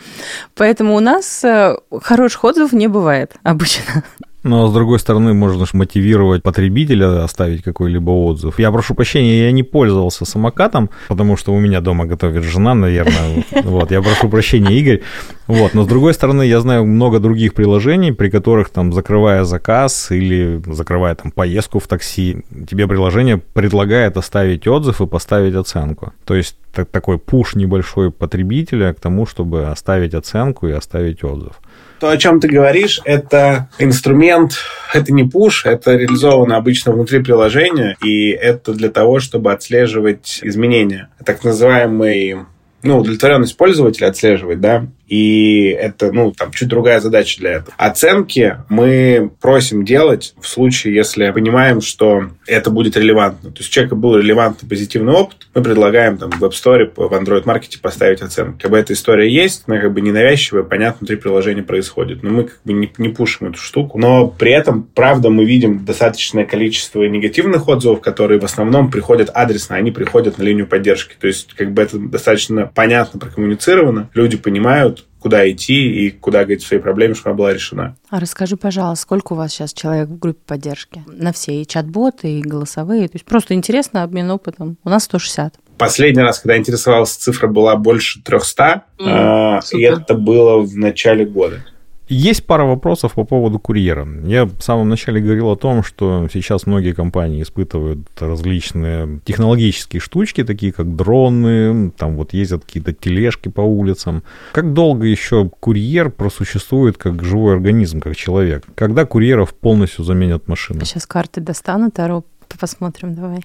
[0.55, 4.03] Поэтому у нас э, хороших отзывов не бывает обычно.
[4.43, 8.57] Но, с другой стороны, можно ж мотивировать потребителя оставить какой-либо отзыв.
[8.59, 13.45] Я прошу прощения, я не пользовался самокатом, потому что у меня дома готовит жена, наверное.
[13.63, 15.01] Вот, я прошу прощения, Игорь.
[15.47, 20.11] Вот, но, с другой стороны, я знаю много других приложений, при которых, там, закрывая заказ
[20.11, 26.13] или закрывая, там, поездку в такси, тебе приложение предлагает оставить отзыв и поставить оценку.
[26.25, 31.53] То есть, так- такой пуш небольшой потребителя к тому, чтобы оставить оценку и оставить отзыв.
[32.01, 34.53] То, о чем ты говоришь, это инструмент,
[34.91, 41.09] это не пуш, это реализовано обычно внутри приложения, и это для того, чтобы отслеживать изменения.
[41.23, 42.37] Так называемый
[42.81, 47.73] ну, удовлетворенность пользователя отслеживать, да, и это, ну, там, чуть другая задача для этого.
[47.75, 53.51] Оценки мы просим делать в случае, если понимаем, что это будет релевантно.
[53.51, 57.13] То есть у человека был релевантный позитивный опыт, мы предлагаем там в App Store, в
[57.13, 58.61] Android Market поставить оценки.
[58.61, 62.23] Как бы эта история есть, она как бы ненавязчивая, понятно, внутри приложения происходит.
[62.23, 63.97] Но мы как бы не, не пушим эту штуку.
[63.97, 69.75] Но при этом, правда, мы видим достаточное количество негативных отзывов, которые в основном приходят адресно,
[69.75, 71.15] они приходят на линию поддержки.
[71.19, 76.63] То есть как бы это достаточно понятно прокоммуницировано, люди понимают, куда идти и куда говорить
[76.63, 77.95] свои проблемы, чтобы она была решена.
[78.09, 81.03] А расскажи, пожалуйста, сколько у вас сейчас человек в группе поддержки?
[81.05, 83.07] На все, и чат-боты, и голосовые.
[83.07, 84.77] То есть просто интересно обмен опытом.
[84.83, 85.55] У нас 160.
[85.77, 91.25] Последний раз, когда интересовался, цифра была больше 300, Мгм, а, и это было в начале
[91.25, 91.63] года.
[92.11, 94.05] Есть пара вопросов по поводу курьера.
[94.25, 100.43] Я в самом начале говорил о том, что сейчас многие компании испытывают различные технологические штучки,
[100.43, 104.23] такие как дроны, там вот ездят какие-то тележки по улицам.
[104.51, 108.65] Как долго еще курьер просуществует как живой организм, как человек?
[108.75, 110.83] Когда курьеров полностью заменят машины?
[110.83, 112.25] Сейчас карты достану, Таро
[112.59, 113.39] Посмотрим, давай.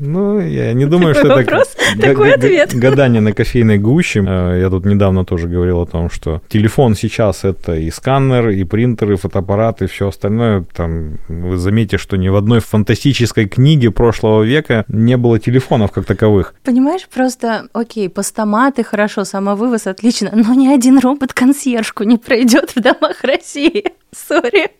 [0.00, 1.64] Ну, я не думаю, что это
[2.00, 2.74] такой ответ.
[2.74, 4.24] гадание на кофейной гуще.
[4.26, 8.64] Э, я тут недавно тоже говорил о том, что телефон сейчас это и сканер, и
[8.64, 10.64] принтер, и фотоаппарат, и все остальное.
[10.74, 16.06] Там вы заметите, что ни в одной фантастической книге прошлого века не было телефонов как
[16.06, 16.54] таковых.
[16.64, 22.80] Понимаешь, просто, окей, постаматы хорошо, самовывоз отлично, но ни один робот консьержку не пройдет в
[22.80, 23.84] домах России.
[24.28, 24.70] Сори.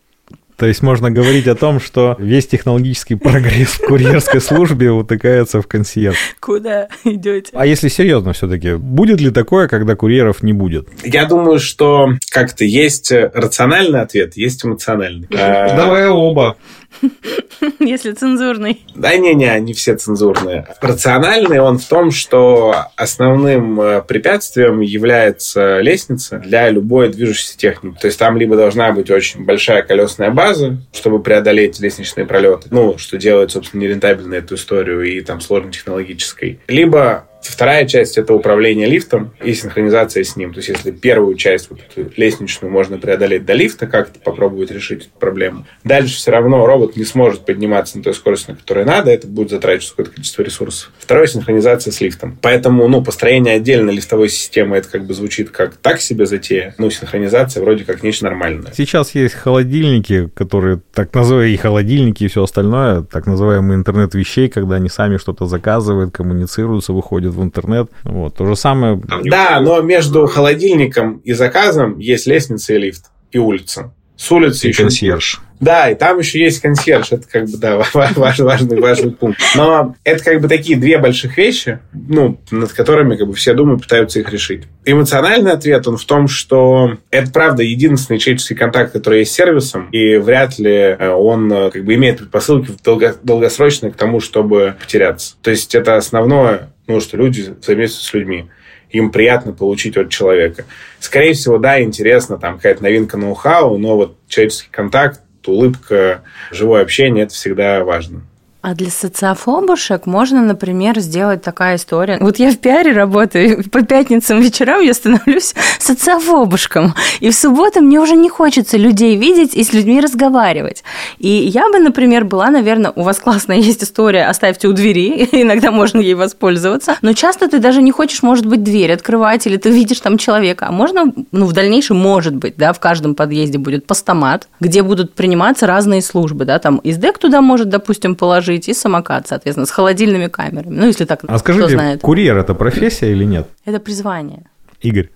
[0.61, 5.67] То есть можно говорить о том, что весь технологический прогресс в курьерской службе утыкается в
[5.67, 6.19] консьерж.
[6.39, 7.49] Куда идете?
[7.55, 10.87] А если серьезно все-таки, будет ли такое, когда курьеров не будет?
[11.03, 15.29] Я думаю, что как-то есть рациональный ответ, есть эмоциональный.
[15.31, 16.59] Давай оба.
[17.81, 18.85] Если цензурный.
[18.95, 20.67] Да не-не, они все цензурные.
[20.81, 27.99] Рациональный он в том, что основным э, препятствием является лестница для любой движущейся техники.
[28.01, 32.99] То есть там либо должна быть очень большая колесная база, чтобы преодолеть лестничные пролеты, ну,
[32.99, 36.61] что делает, собственно, нерентабельно эту историю и там сложно технологической.
[36.69, 40.53] Либо Вторая часть– это управление лифтом и синхронизация с ним.
[40.53, 45.03] То есть, если первую часть, вот эту лестничную, можно преодолеть до лифта, как-то попробовать решить
[45.03, 45.67] эту проблему.
[45.85, 49.51] Дальше все равно робот не сможет подниматься на той скорости, на которой надо, это будет
[49.51, 50.91] затрачивать какое-то количество ресурсов.
[50.99, 52.39] Второе– синхронизация с лифтом.
[52.43, 56.91] Поэтому, ну, построение отдельно лифтовой системы, это как бы звучит как так себе затея, ну,
[56.91, 58.73] синхронизация вроде как нечто нормальное.
[58.77, 64.77] Сейчас есть холодильники, которые, так называемые холодильники и все остальное, так называемый интернет вещей, когда
[64.77, 67.91] они сами что-то заказывают, коммуницируются, выходят выходит в интернет.
[68.05, 68.37] Вот.
[68.37, 69.01] То же самое...
[69.25, 73.93] Да, но между холодильником и заказом есть лестница и лифт, и улица.
[74.17, 74.83] С улицы и еще...
[74.83, 75.41] консьерж.
[75.61, 77.13] Да, и там еще есть консьерж.
[77.13, 79.41] Это как бы, да, важный, важный, важный пункт.
[79.55, 83.83] Но это как бы такие две больших вещи, ну, над которыми как бы все думают,
[83.83, 84.65] пытаются их решить.
[84.87, 89.89] Эмоциональный ответ, он в том, что это, правда, единственный человеческий контакт, который есть с сервисом,
[89.91, 94.77] и вряд ли э, он э, как бы имеет предпосылки долго, долгосрочные к тому, чтобы
[94.81, 95.35] потеряться.
[95.43, 98.51] То есть это основное, ну, что люди взаимодействуют с людьми
[98.91, 100.65] им приятно получить от человека.
[100.99, 107.25] Скорее всего, да, интересно, там какая-то новинка ноу-хау, но вот человеческий контакт, улыбка, живое общение–
[107.27, 108.23] это всегда важно.
[108.63, 112.19] А для социофобушек можно, например, сделать такая история.
[112.21, 116.95] Вот я в пиаре работаю, по пятницам вечерам я становлюсь социофобушком.
[117.21, 120.85] И в субботу мне уже не хочется людей видеть и с людьми разговаривать.
[121.19, 125.71] И я бы, например, была, наверное, у вас классная есть история, оставьте у двери, иногда
[125.71, 126.97] можно ей воспользоваться.
[127.01, 130.67] Но часто ты даже не хочешь, может быть, дверь открывать, или ты видишь там человека.
[130.69, 135.15] А можно, ну, в дальнейшем, может быть, да, в каждом подъезде будет постамат, где будут
[135.15, 139.71] приниматься разные службы, да, там издек туда может, допустим, положить, жить, и самокат, соответственно, с
[139.71, 140.75] холодильными камерами.
[140.75, 142.01] Ну, если так, а скажите, кто знает.
[142.01, 143.49] курьер– это профессия или нет?
[143.65, 144.45] Это призвание.
[144.81, 145.11] Игорь.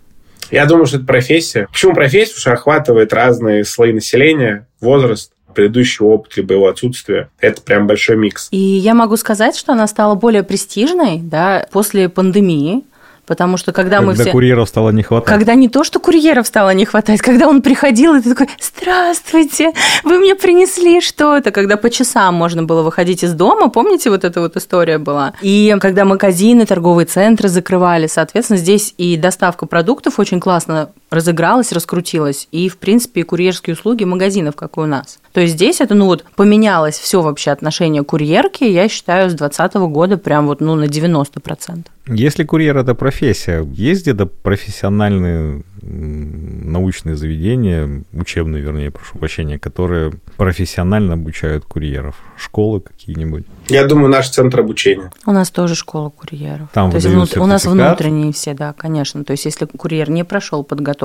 [0.50, 1.68] Я думаю, что это профессия.
[1.72, 2.34] Почему профессия?
[2.34, 7.30] Потому что охватывает разные слои населения, возраст, предыдущий опыт, либо его отсутствие.
[7.40, 8.48] Это прям большой микс.
[8.50, 12.84] И я могу сказать, что она стала более престижной да, после пандемии,
[13.26, 14.30] Потому что когда, когда мы все...
[14.30, 15.28] курьеров стало не хватать.
[15.28, 19.72] Когда не то, что курьеров стало не хватать, когда он приходил, и ты такой, здравствуйте,
[20.02, 21.50] вы мне принесли что-то.
[21.50, 25.32] Когда по часам можно было выходить из дома, помните, вот эта вот история была?
[25.40, 32.48] И когда магазины, торговые центры закрывали, соответственно, здесь и доставка продуктов очень классно разыгралась, раскрутилась.
[32.50, 35.18] И, в принципе, и курьерские услуги магазинов, как и у нас.
[35.32, 39.74] То есть здесь это, ну вот, поменялось все вообще отношение курьерки, я считаю, с 2020
[39.92, 41.86] года прям вот, ну, на 90%.
[42.06, 51.14] Если курьер– это профессия, есть где-то профессиональные научные заведения, учебные, вернее, прошу прощения, которые профессионально
[51.14, 52.16] обучают курьеров?
[52.36, 53.44] Школы какие-нибудь?
[53.68, 55.10] Я думаю, наш центр обучения.
[55.26, 56.68] У нас тоже школа курьеров.
[56.72, 57.36] Там То есть внут...
[57.36, 59.24] у нас внутренние все, да, конечно.
[59.24, 61.03] То есть если курьер не прошел подготовку,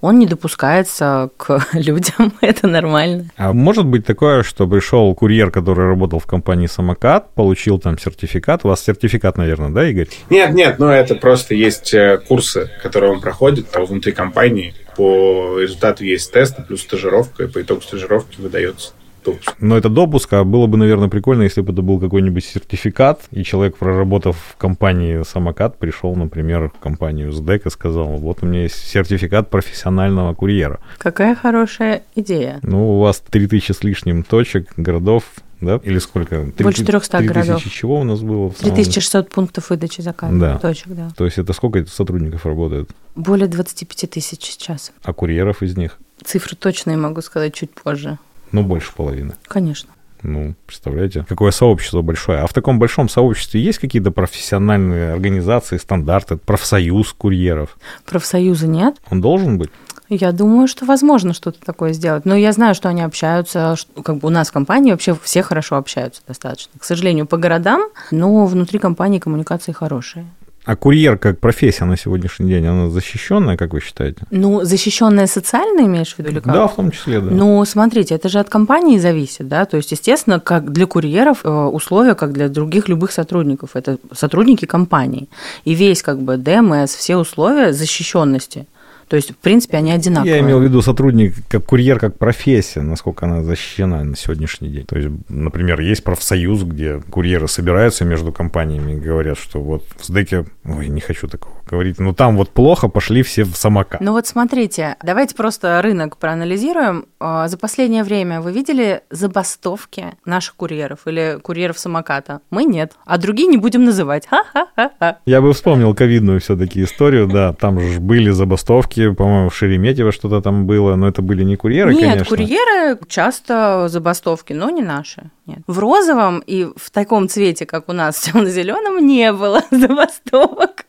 [0.00, 3.26] он не допускается к людям, это нормально.
[3.36, 8.64] А может быть такое, что пришел курьер, который работал в компании «Самокат», получил там сертификат.
[8.64, 10.08] У вас сертификат, наверное, да, Игорь?
[10.28, 14.74] Нет, нет, ну это просто есть э, курсы, которые он проходит там, внутри компании.
[14.96, 18.92] По результату есть тесты плюс стажировка, и по итогу стажировки выдается
[19.32, 19.54] допуск.
[19.60, 23.42] Но это допуск, а было бы, наверное, прикольно, если бы это был какой-нибудь сертификат, и
[23.44, 28.62] человек, проработав в компании «Самокат», пришел, например, в компанию СДЭК и сказал, вот у меня
[28.62, 30.80] есть сертификат профессионального курьера.
[30.98, 32.60] Какая хорошая идея.
[32.62, 35.24] Ну, у вас 3000 с лишним точек, городов,
[35.60, 35.78] да?
[35.82, 36.50] Или сколько?
[36.56, 37.62] 3, Больше 300 3 городов.
[37.64, 38.50] чего у нас было?
[38.50, 40.38] 3600 пунктов выдачи заказа.
[40.38, 40.58] Да.
[40.58, 41.10] Точек, да.
[41.16, 42.90] То есть это сколько сотрудников работает?
[43.14, 44.92] Более 25 тысяч сейчас.
[45.02, 45.98] А курьеров из них?
[46.24, 48.18] Цифру точно я могу сказать чуть позже.
[48.52, 49.34] Ну, больше половины.
[49.46, 49.90] Конечно.
[50.22, 52.40] Ну, представляете, какое сообщество большое.
[52.40, 57.78] А в таком большом сообществе есть какие-то профессиональные организации, стандарты, профсоюз курьеров?
[58.04, 58.96] Профсоюза нет.
[59.10, 59.70] Он должен быть?
[60.10, 62.24] Я думаю, что возможно что-то такое сделать.
[62.24, 65.40] Но я знаю, что они общаются, что, как бы у нас в компании вообще все
[65.40, 66.72] хорошо общаются достаточно.
[66.78, 70.26] К сожалению, по городам, но внутри компании коммуникации хорошие.
[70.64, 74.22] А курьер как профессия на сегодняшний день, она защищенная, как вы считаете?
[74.30, 76.52] Ну, защищенная социально, имеешь в виду, или как?
[76.52, 77.30] Да, в том числе, да.
[77.30, 81.48] Ну, смотрите, это же от компании зависит, да, то есть, естественно, как для курьеров э,
[81.48, 85.28] условия, как для других любых сотрудников, это сотрудники компании.
[85.64, 88.66] И весь как бы ДМС, все условия защищенности–
[89.10, 90.36] то есть, в принципе, они одинаковые.
[90.36, 94.86] Я имел в виду сотрудник, как курьер, как профессия, насколько она защищена на сегодняшний день.
[94.86, 100.04] То есть, например, есть профсоюз, где курьеры собираются между компаниями и говорят, что вот в
[100.04, 104.00] СДЭКе, ой, не хочу такого говорить, ну там вот плохо, пошли все в самокат.
[104.00, 107.06] Ну вот смотрите, давайте просто рынок проанализируем.
[107.20, 112.40] А, за последнее время вы видели забастовки наших курьеров или курьеров самоката?
[112.50, 114.26] Мы нет, а другие не будем называть.
[114.26, 115.18] Ха-ха-ха.
[115.26, 120.40] Я бы вспомнил ковидную все-таки историю, да, там же были забастовки, по-моему, в Шереметьево что-то
[120.40, 122.18] там было, но это были не курьеры, нет, конечно.
[122.18, 125.30] Нет, курьеры часто забастовки, но не наши.
[125.46, 125.60] Нет.
[125.66, 130.86] В розовом и в таком цвете, как у нас, темно-зеленом, не было забастовок.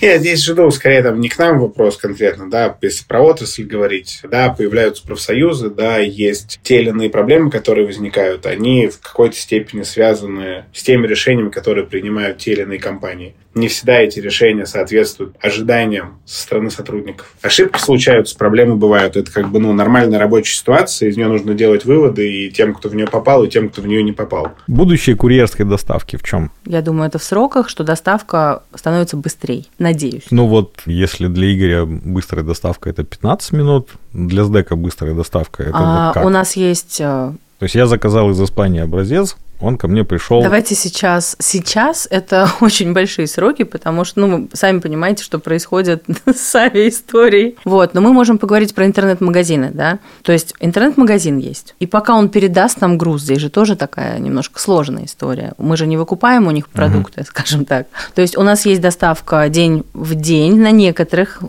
[0.00, 4.20] Я здесь жду, скорее, там, не к нам вопрос конкретно, да, если про отрасль говорить,
[4.22, 9.82] да, появляются профсоюзы, да, есть те или иные проблемы, которые возникают, они в какой-то степени
[9.82, 15.36] связаны с теми решениями, которые принимают те или иные компании не всегда эти решения соответствуют
[15.40, 17.32] ожиданиям со стороны сотрудников.
[17.42, 19.16] Ошибки случаются, проблемы бывают.
[19.16, 22.88] Это как бы ну, нормальная рабочая ситуация, из нее нужно делать выводы и тем, кто
[22.88, 24.52] в нее попал, и тем, кто в нее не попал.
[24.66, 26.50] Будущее курьерской доставки в чем?
[26.64, 29.64] Я думаю, это в сроках, что доставка становится быстрее.
[29.84, 30.24] Надеюсь.
[30.30, 35.72] Ну вот, если для Игоря быстрая доставка это 15 минут, для СДЭКа быстрая доставка это
[35.74, 36.24] а, вот как?
[36.24, 40.42] У нас есть э, то есть я заказал из Испании образец, он ко мне пришел.
[40.42, 41.36] Давайте сейчас.
[41.38, 47.56] Сейчас это очень большие сроки, потому что, ну, вы сами понимаете, что происходит с авиаисторией.
[47.64, 50.00] Вот, но мы можем поговорить про интернет-магазины, да.
[50.22, 51.74] То есть интернет-магазин есть.
[51.78, 55.54] И пока он передаст нам груз, здесь же тоже такая немножко сложная история.
[55.56, 57.26] Мы же не выкупаем у них продукты, угу.
[57.30, 57.86] скажем так.
[58.14, 61.40] То есть у нас есть доставка день в день на некоторых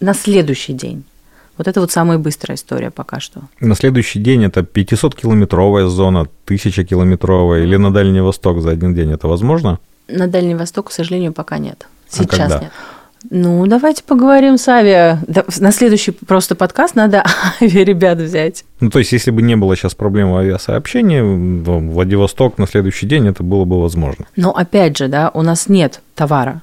[0.00, 1.04] на следующий день.
[1.60, 3.42] Вот это вот самая быстрая история пока что.
[3.60, 9.12] На следующий день это 500-километровая зона, 1000-километровая или на Дальний Восток за один день.
[9.12, 9.78] Это возможно?
[10.08, 11.86] На Дальний Восток, к сожалению, пока нет.
[12.12, 12.72] А Сейчас а нет.
[13.28, 15.18] Ну, давайте поговорим с авиа.
[15.60, 17.24] На следующий просто подкаст надо
[17.60, 18.64] авиаребят взять.
[18.80, 23.42] Ну, то есть, если бы не было сейчас проблемы авиасообщения, Владивосток на следующий день это
[23.42, 24.24] было бы возможно.
[24.34, 26.62] Но опять же, да, у нас нет товара,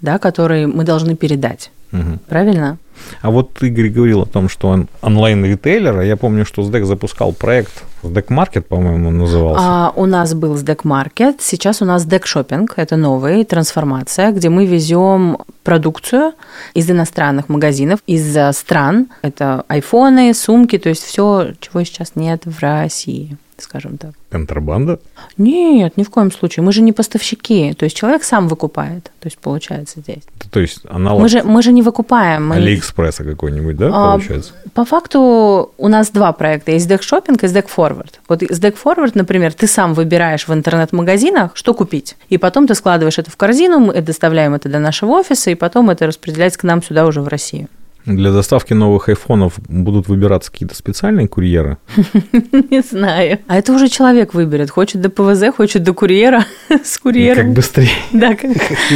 [0.00, 1.70] да, который мы должны передать.
[1.92, 2.20] Угу.
[2.28, 2.78] Правильно?
[3.22, 7.32] А вот Игорь говорил о том, что он онлайн-ритейлер, а я помню, что СДЭК запускал
[7.32, 9.64] проект СДЭК Маркет, по-моему, назывался.
[9.64, 14.48] А, у нас был СДЭК Маркет, сейчас у нас СДЭК Шопинг, это новая трансформация, где
[14.48, 16.32] мы везем продукцию
[16.74, 22.60] из иностранных магазинов, из стран, это айфоны, сумки, то есть все, чего сейчас нет в
[22.60, 24.12] России скажем так.
[24.30, 25.00] Контрабанда?
[25.36, 26.64] Нет, ни в коем случае.
[26.64, 27.72] Мы же не поставщики.
[27.74, 29.04] То есть человек сам выкупает.
[29.20, 30.22] То есть получается здесь.
[30.50, 31.22] То есть аналог...
[31.22, 32.48] Мы же, мы же не выкупаем.
[32.48, 32.56] Мы...
[32.88, 34.52] Алиэкспресса какой-нибудь, да, а, получается?
[34.74, 36.72] По факту у нас два проекта.
[36.72, 38.14] Есть Deck Shopping и Deck Forward.
[38.28, 42.16] Вот с Deck Forward, например, ты сам выбираешь в интернет-магазинах, что купить.
[42.28, 45.90] И потом ты складываешь это в корзину, мы доставляем это до нашего офиса, и потом
[45.90, 47.68] это распределяется к нам сюда уже в Россию.
[48.06, 51.76] Для доставки новых айфонов будут выбираться какие-то специальные курьеры?
[52.32, 53.40] Не знаю.
[53.46, 54.70] А это уже человек выберет.
[54.70, 56.46] Хочет до ПВЗ, хочет до курьера
[56.84, 57.48] с курьером.
[57.48, 57.90] Как быстрее.
[58.12, 58.50] Да, как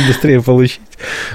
[0.09, 0.81] быстрее получить.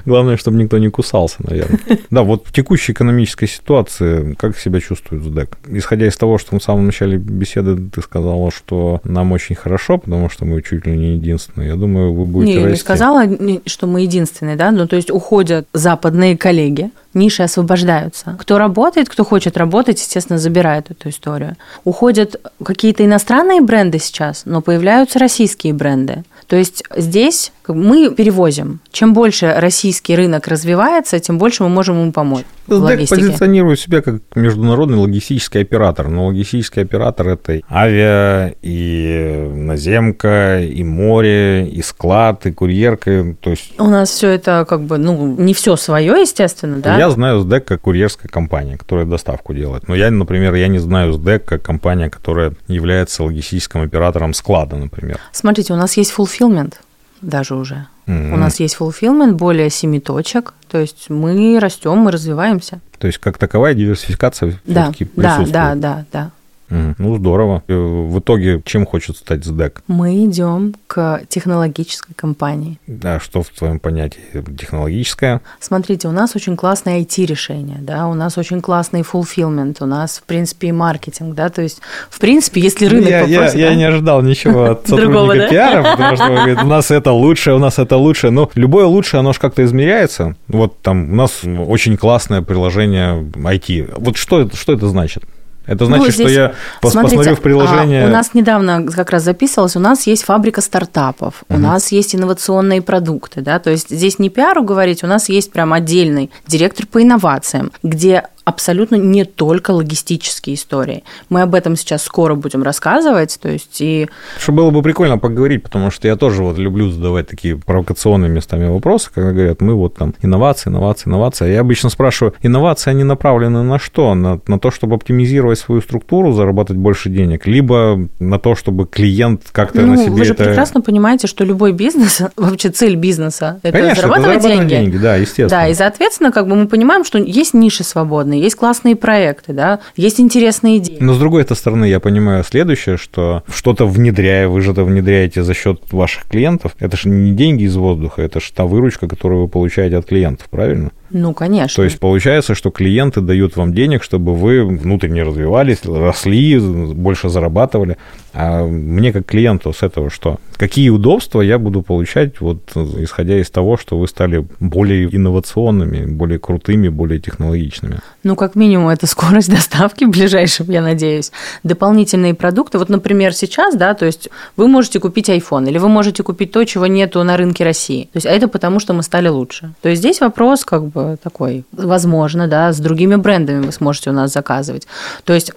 [0.06, 1.80] Главное, чтобы никто не кусался, наверное.
[2.10, 5.58] Да, вот в текущей экономической ситуации как себя чувствует СДЭК?
[5.68, 10.30] Исходя из того, что в самом начале беседы ты сказала, что нам очень хорошо, потому
[10.30, 11.70] что мы чуть ли не единственные.
[11.70, 12.72] Я думаю, вы будете не, расти.
[12.72, 13.24] Не сказала,
[13.66, 18.38] что мы единственные, да, ну то есть уходят западные коллеги, ниши освобождаются.
[18.40, 21.56] Кто работает, кто хочет работать, естественно, забирает эту историю.
[21.84, 26.24] Уходят какие-то иностранные бренды сейчас, но появляются российские бренды.
[26.48, 28.80] То есть здесь мы перевозим.
[28.92, 32.46] Чем больше российский рынок развивается, тем больше мы можем ему помочь.
[32.68, 36.10] СДЭК позиционирует себя как международный логистический оператор.
[36.10, 43.36] Но логистический оператор– это авиа, и наземка, и море, и склад, и курьерка.
[43.40, 43.80] То есть...
[43.80, 46.98] У нас все это как бы, ну, не все свое, естественно, да?
[46.98, 49.88] Я знаю СДЭК как курьерская компания, которая доставку делает.
[49.88, 55.20] Но я, например, я не знаю СДЭК как компания, которая является логистическим оператором склада, например.
[55.32, 56.74] Смотрите, у нас есть fulfillment
[57.22, 57.88] даже уже.
[58.08, 58.34] Mm-hmm.
[58.34, 62.80] У нас есть fulfillment более семи точек, то есть мы растем, мы развиваемся.
[62.98, 65.52] То есть как таковая диверсификация да, все-таки присутствует.
[65.52, 66.32] Да, да, да, да.
[66.70, 67.64] Ну, здорово.
[67.68, 69.84] В итоге чем хочет стать СДЭК?
[69.88, 72.80] Мы идем к технологической компании.
[72.88, 74.20] Да, что в твоем понятии
[74.58, 75.42] технологическая?
[75.60, 80.24] Смотрите, у нас очень классное IT-решение, да, у нас очень классный fulfillment, у нас, в
[80.24, 83.56] принципе, и маркетинг, да, то есть, в принципе, если рынок я, попросит...
[83.56, 87.54] Я, я не ожидал ничего от сотрудника пиара, потому что говорит, у нас это лучше,
[87.54, 88.30] у нас это лучше.
[88.30, 90.36] Но любое лучше, оно же как-то измеряется.
[90.48, 93.94] Вот там у нас очень классное приложение IT.
[93.98, 95.24] Вот что, что это значит?
[95.68, 98.06] Это значит, ну, здесь, что я смотрите, посмотрю в приложение.
[98.06, 101.58] А, у нас недавно как раз записывалось, у нас есть фабрика стартапов, угу.
[101.58, 105.52] у нас есть инновационные продукты, да, то есть здесь не пиару говорить, у нас есть
[105.52, 111.04] прям отдельный директор по инновациям, где абсолютно не только логистические истории.
[111.28, 114.08] Мы об этом сейчас скоро будем рассказывать, то есть и...
[114.40, 118.70] Что было бы прикольно поговорить, потому что я тоже вот люблю задавать такие провокационные местами
[118.70, 121.52] вопросы, когда говорят, мы вот там инновации, инновации, инновации.
[121.52, 124.16] Я обычно спрашиваю, инновации, они направлены на что?
[124.16, 129.42] На, на то, чтобы оптимизировать свою структуру, заработать больше денег, либо на то, чтобы клиент
[129.52, 130.46] как-то ну, на себе вы же это...
[130.46, 134.70] прекрасно понимаете, что любой бизнес, вообще цель бизнеса, это Конечно, зарабатывать это деньги.
[134.70, 134.98] деньги.
[134.98, 135.50] Да, естественно.
[135.50, 139.80] Да, и, соответственно, как бы мы понимаем, что есть ниши свободные, есть классные проекты, да,
[139.96, 140.98] есть интересные идеи.
[141.00, 145.54] Но с другой стороны, я понимаю следующее, что что-то внедряя, вы же это внедряете за
[145.54, 149.48] счет ваших клиентов, это же не деньги из воздуха, это же та выручка, которую вы
[149.48, 150.92] получаете от клиентов, правильно?
[151.10, 151.76] Ну, конечно.
[151.76, 157.98] То есть получается, что клиенты дают вам денег, чтобы вы внутренне развивались, росли, больше зарабатывали.
[158.34, 160.38] А мне как клиенту с этого что?
[160.58, 166.38] Какие удобства я буду получать, вот исходя из того, что вы стали более инновационными, более
[166.38, 168.00] крутыми, более технологичными?
[168.24, 171.32] Ну, как минимум, это скорость доставки в ближайшем, я надеюсь.
[171.64, 172.78] Дополнительные продукты.
[172.78, 176.64] Вот, например, сейчас, да, то есть вы можете купить iPhone, или вы можете купить то,
[176.66, 178.04] чего нету на рынке России.
[178.14, 179.74] То есть а это потому, что мы стали лучше.
[179.82, 184.10] То есть здесь вопрос как бы бы такой, возможно, да, с другими брендами вы сможете
[184.10, 184.88] у нас заказывать.
[185.24, 185.54] То есть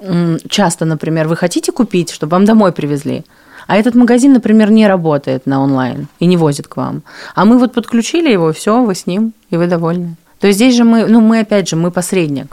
[0.49, 3.23] часто, например, вы хотите купить, чтобы вам домой привезли,
[3.67, 7.03] а этот магазин, например, не работает на онлайн и не возит к вам.
[7.35, 10.17] А мы вот подключили его, все, вы с ним, и вы довольны.
[10.41, 12.47] То есть здесь же мы, ну, мы опять же, мы посредник.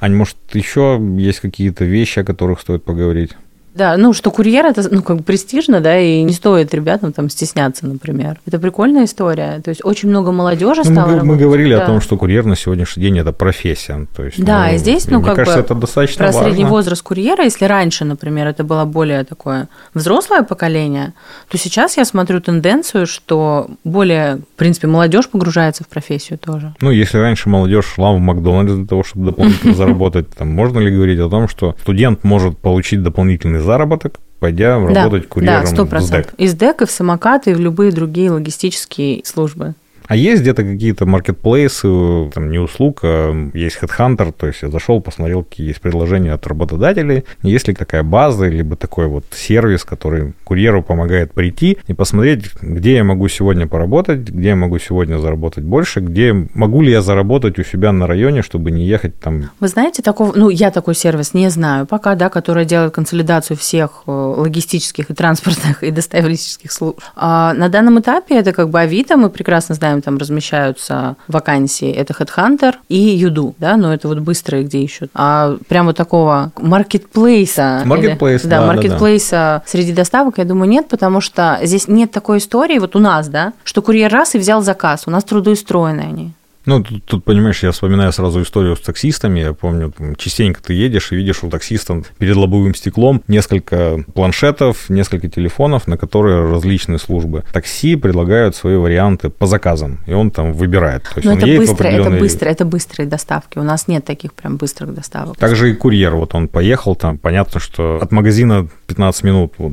[0.00, 3.36] Ань, может, еще есть какие-то вещи, о которых стоит поговорить?
[3.78, 7.30] Да, ну что курьер это ну как бы престижно, да, и не стоит ребятам там
[7.30, 8.40] стесняться, например.
[8.44, 9.60] Это прикольная история.
[9.64, 11.10] То есть очень много молодежи ну, стало.
[11.12, 11.84] Мы, мы говорили да.
[11.84, 14.08] о том, что курьер на сегодняшний день это профессия.
[14.16, 16.42] То есть, да, ну, и здесь, ну мне как кажется, бы это достаточно про важно.
[16.42, 21.14] средний возраст курьера, если раньше, например, это было более такое взрослое поколение,
[21.48, 26.74] то сейчас я смотрю тенденцию, что более, в принципе, молодежь погружается в профессию тоже.
[26.80, 30.90] Ну, если раньше молодежь шла в Макдональдс для того, чтобы дополнительно заработать, там можно ли
[30.90, 36.00] говорить о том, что студент может получить дополнительный заработок, пойдя да, работать курьером да, 100%.
[36.00, 36.34] в ДЭК.
[36.38, 39.74] Из ДЭК и в самокаты, и в любые другие логистические службы.
[40.08, 45.02] А есть где-то какие-то маркетплейсы, там не услуг, а есть HeadHunter, то есть я зашел,
[45.02, 50.32] посмотрел, какие есть предложения от работодателей, есть ли такая база, либо такой вот сервис, который
[50.44, 55.64] курьеру помогает прийти и посмотреть, где я могу сегодня поработать, где я могу сегодня заработать
[55.64, 59.50] больше, где могу ли я заработать у себя на районе, чтобы не ехать там.
[59.60, 64.04] Вы знаете, такого, ну, я такой сервис не знаю пока, да, который делает консолидацию всех
[64.06, 66.98] э, логистических и транспортных и доставительских служб.
[67.14, 72.12] А на данном этапе это как бы Авито, мы прекрасно знаем, там размещаются вакансии, это
[72.12, 75.10] Headhunter и Юду, да, но это вот быстрые, где ищут.
[75.14, 77.82] А прямо такого маркетплейса.
[77.84, 79.62] Маркетплейс, да, маркетплейса да, да.
[79.66, 83.52] среди доставок, я думаю, нет, потому что здесь нет такой истории, вот у нас, да,
[83.64, 86.32] что курьер раз и взял заказ, у нас трудоустроены они.
[86.68, 89.40] Ну, тут, тут, понимаешь, я вспоминаю сразу историю с таксистами.
[89.40, 94.90] Я помню, там, частенько ты едешь и видишь у таксиста перед лобовым стеклом несколько планшетов,
[94.90, 97.42] несколько телефонов, на которые различные службы.
[97.54, 101.04] Такси предлагают свои варианты по заказам, и он там выбирает.
[101.04, 102.16] То есть Но это быстро, определенный...
[102.16, 103.58] это быстро, это быстрые доставки.
[103.58, 105.38] У нас нет таких прям быстрых доставок.
[105.38, 109.72] Также и курьер, вот он поехал там, понятно, что от магазина 15 минут вот,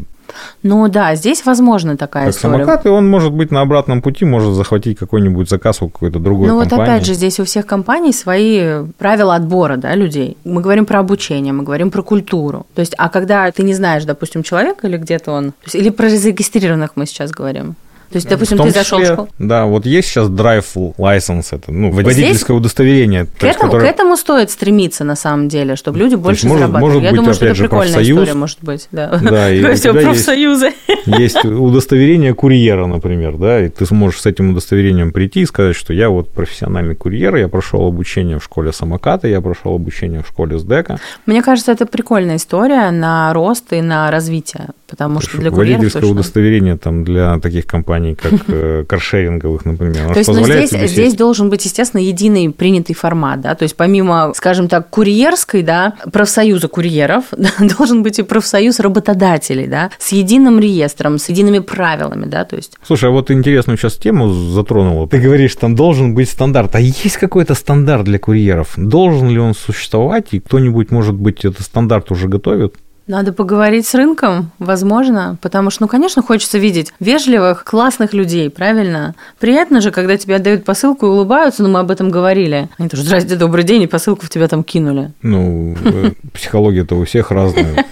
[0.64, 2.66] ну да, здесь возможно такая как история.
[2.66, 6.48] самокат, и он может быть на обратном пути, может захватить какой-нибудь заказ у какой-то другой
[6.48, 6.72] ну, компании.
[6.72, 10.38] Ну вот опять же, здесь у всех компаний свои правила отбора да, людей.
[10.44, 12.66] Мы говорим про обучение, мы говорим про культуру.
[12.74, 16.10] То есть, а когда ты не знаешь, допустим, человека или где-то он, есть, или про
[16.10, 17.76] зарегистрированных мы сейчас говорим,
[18.16, 19.28] то есть, допустим, ты зашел в школу.
[19.40, 23.26] Да, вот есть сейчас drive license, это ну, водительское Здесь удостоверение.
[23.26, 23.82] К, этому, которое...
[23.82, 26.94] к этому стоит стремиться, на самом деле, чтобы люди больше может, зарабатывали.
[26.94, 28.20] Может Я быть, думаю, что это же, прикольная профсоюз.
[28.20, 28.88] история, может быть.
[28.94, 30.72] Да, да и все профсоюзы.
[31.06, 35.76] Есть, есть удостоверение курьера, например, да, и ты сможешь с этим удостоверением прийти и сказать,
[35.76, 40.28] что я вот профессиональный курьер, я прошел обучение в школе самоката, я прошел обучение в
[40.30, 41.02] школе СДЭКа.
[41.26, 46.02] Мне кажется, это прикольная история на рост и на развитие, потому что для курьеров Водительское
[46.02, 46.14] точно...
[46.14, 50.14] удостоверение там для таких компаний, компаний, как э, каршеринговых, например.
[50.14, 54.34] То есть ну, здесь, здесь должен быть, естественно, единый принятый формат, да, то есть помимо,
[54.36, 60.60] скажем так, курьерской, да, профсоюза курьеров, да, должен быть и профсоюз работодателей, да, с единым
[60.60, 62.74] реестром, с едиными правилами, да, то есть.
[62.84, 65.08] Слушай, а вот интересную сейчас тему затронула.
[65.08, 66.76] Ты говоришь, там должен быть стандарт.
[66.76, 68.74] А есть какой-то стандарт для курьеров?
[68.78, 70.28] Должен ли он существовать?
[70.32, 72.76] И кто-нибудь, может быть, этот стандарт уже готовит?
[73.08, 79.14] Надо поговорить с рынком, возможно, потому что, ну, конечно, хочется видеть вежливых, классных людей, правильно?
[79.40, 82.68] Приятно же, когда тебе отдают посылку и улыбаются, но мы об этом говорили.
[82.80, 85.12] Они тоже, здрасте, добрый день, и посылку в тебя там кинули.
[85.22, 87.86] Ну, э, психология-то у всех разная.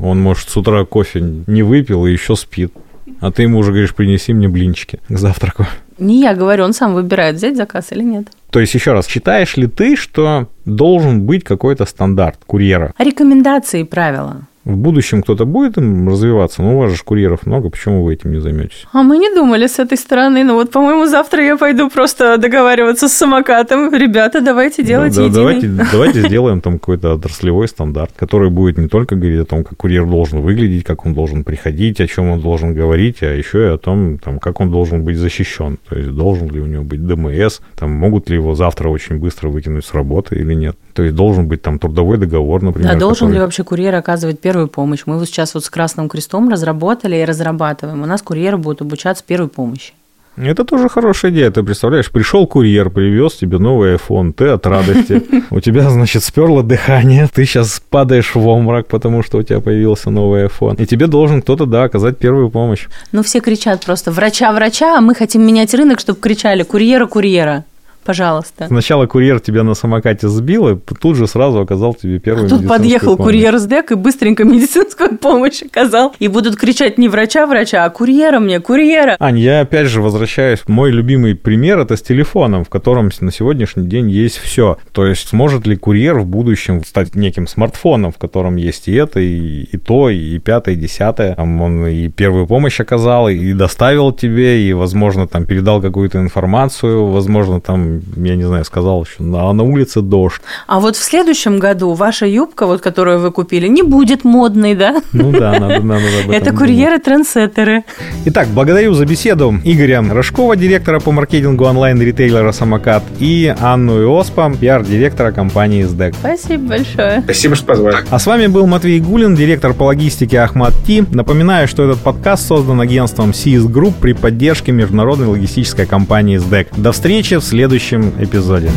[0.00, 2.74] Он, может, с утра кофе не выпил и еще спит.
[3.20, 5.66] А ты ему уже говоришь, принеси мне блинчики к завтраку.
[5.96, 8.28] Не я говорю, он сам выбирает, взять заказ или нет.
[8.50, 12.92] То есть, еще раз, считаешь ли ты, что должен быть какой-то стандарт курьера?
[12.98, 17.70] Рекомендации и правила в будущем кто-то будет им развиваться, ну, у вас же курьеров много,
[17.70, 18.86] почему вы этим не займетесь?
[18.92, 23.08] А мы не думали с этой стороны, ну вот, по-моему, завтра я пойду просто договариваться
[23.08, 23.94] с самокатом.
[23.94, 28.88] Ребята, давайте делать да, да, давайте, давайте сделаем там какой-то отраслевой стандарт, который будет не
[28.88, 32.40] только говорить о том, как курьер должен выглядеть, как он должен приходить, о чем он
[32.40, 35.78] должен говорить, а еще и о том, там, как он должен быть защищен.
[35.88, 39.48] То есть должен ли у него быть ДМС, там, могут ли его завтра очень быстро
[39.48, 40.76] выкинуть с работы или нет.
[40.92, 42.92] То есть должен быть там трудовой договор, например.
[42.92, 43.34] Да, должен который...
[43.34, 45.02] ли вообще курьер оказывать первую помощь?
[45.06, 48.02] Мы вот сейчас вот с Красным Крестом разработали и разрабатываем.
[48.02, 49.92] У нас курьеры будут обучаться первой помощи.
[50.36, 51.50] Это тоже хорошая идея.
[51.50, 55.22] Ты представляешь, пришел курьер, привез тебе новый iPhone, ты от радости.
[55.50, 60.10] У тебя, значит, сперло дыхание, ты сейчас падаешь в обморок, потому что у тебя появился
[60.10, 60.82] новый iPhone.
[60.82, 62.86] И тебе должен кто-то, да, оказать первую помощь.
[63.12, 67.64] Ну, все кричат просто «врача-врача», а мы хотим менять рынок, чтобы кричали «курьера-курьера»
[68.08, 68.68] пожалуйста.
[68.68, 72.66] Сначала курьер тебя на самокате сбил, и тут же сразу оказал тебе первую а тут
[72.66, 73.34] подъехал помощь.
[73.34, 76.14] курьер с ДЭК и быстренько медицинскую помощь оказал.
[76.18, 79.14] И будут кричать не врача-врача, а курьера мне, курьера.
[79.20, 80.60] Ань, я опять же возвращаюсь.
[80.66, 84.78] Мой любимый пример– это с телефоном, в котором на сегодняшний день есть все.
[84.92, 89.20] То есть сможет ли курьер в будущем стать неким смартфоном, в котором есть и это,
[89.20, 91.34] и, и то, и пятое, и десятое.
[91.34, 97.04] Там он и первую помощь оказал, и доставил тебе, и, возможно, там передал какую-то информацию,
[97.04, 100.40] возможно, там я не знаю, сказал еще, а на улице дождь.
[100.66, 105.02] А вот в следующем году ваша юбка, вот которую вы купили, не будет модной, да?
[105.12, 107.84] Ну да, надо, надо об этом Это курьеры-трендсеттеры.
[108.26, 115.32] Итак, благодарю за беседу Игоря Рожкова, директора по маркетингу онлайн-ритейлера «Самокат», и Анну Иоспа, пиар-директора
[115.32, 116.14] компании «СДЭК».
[116.14, 117.22] Спасибо большое.
[117.22, 117.96] Спасибо, что позвали.
[118.10, 121.04] А с вами был Матвей Гулин, директор по логистике Ахмат Ти.
[121.10, 126.68] Напоминаю, что этот подкаст создан агентством CS Group при поддержке международной логистической компании «СДЭК».
[126.76, 128.70] До встречи в следующем следующем эпизоде.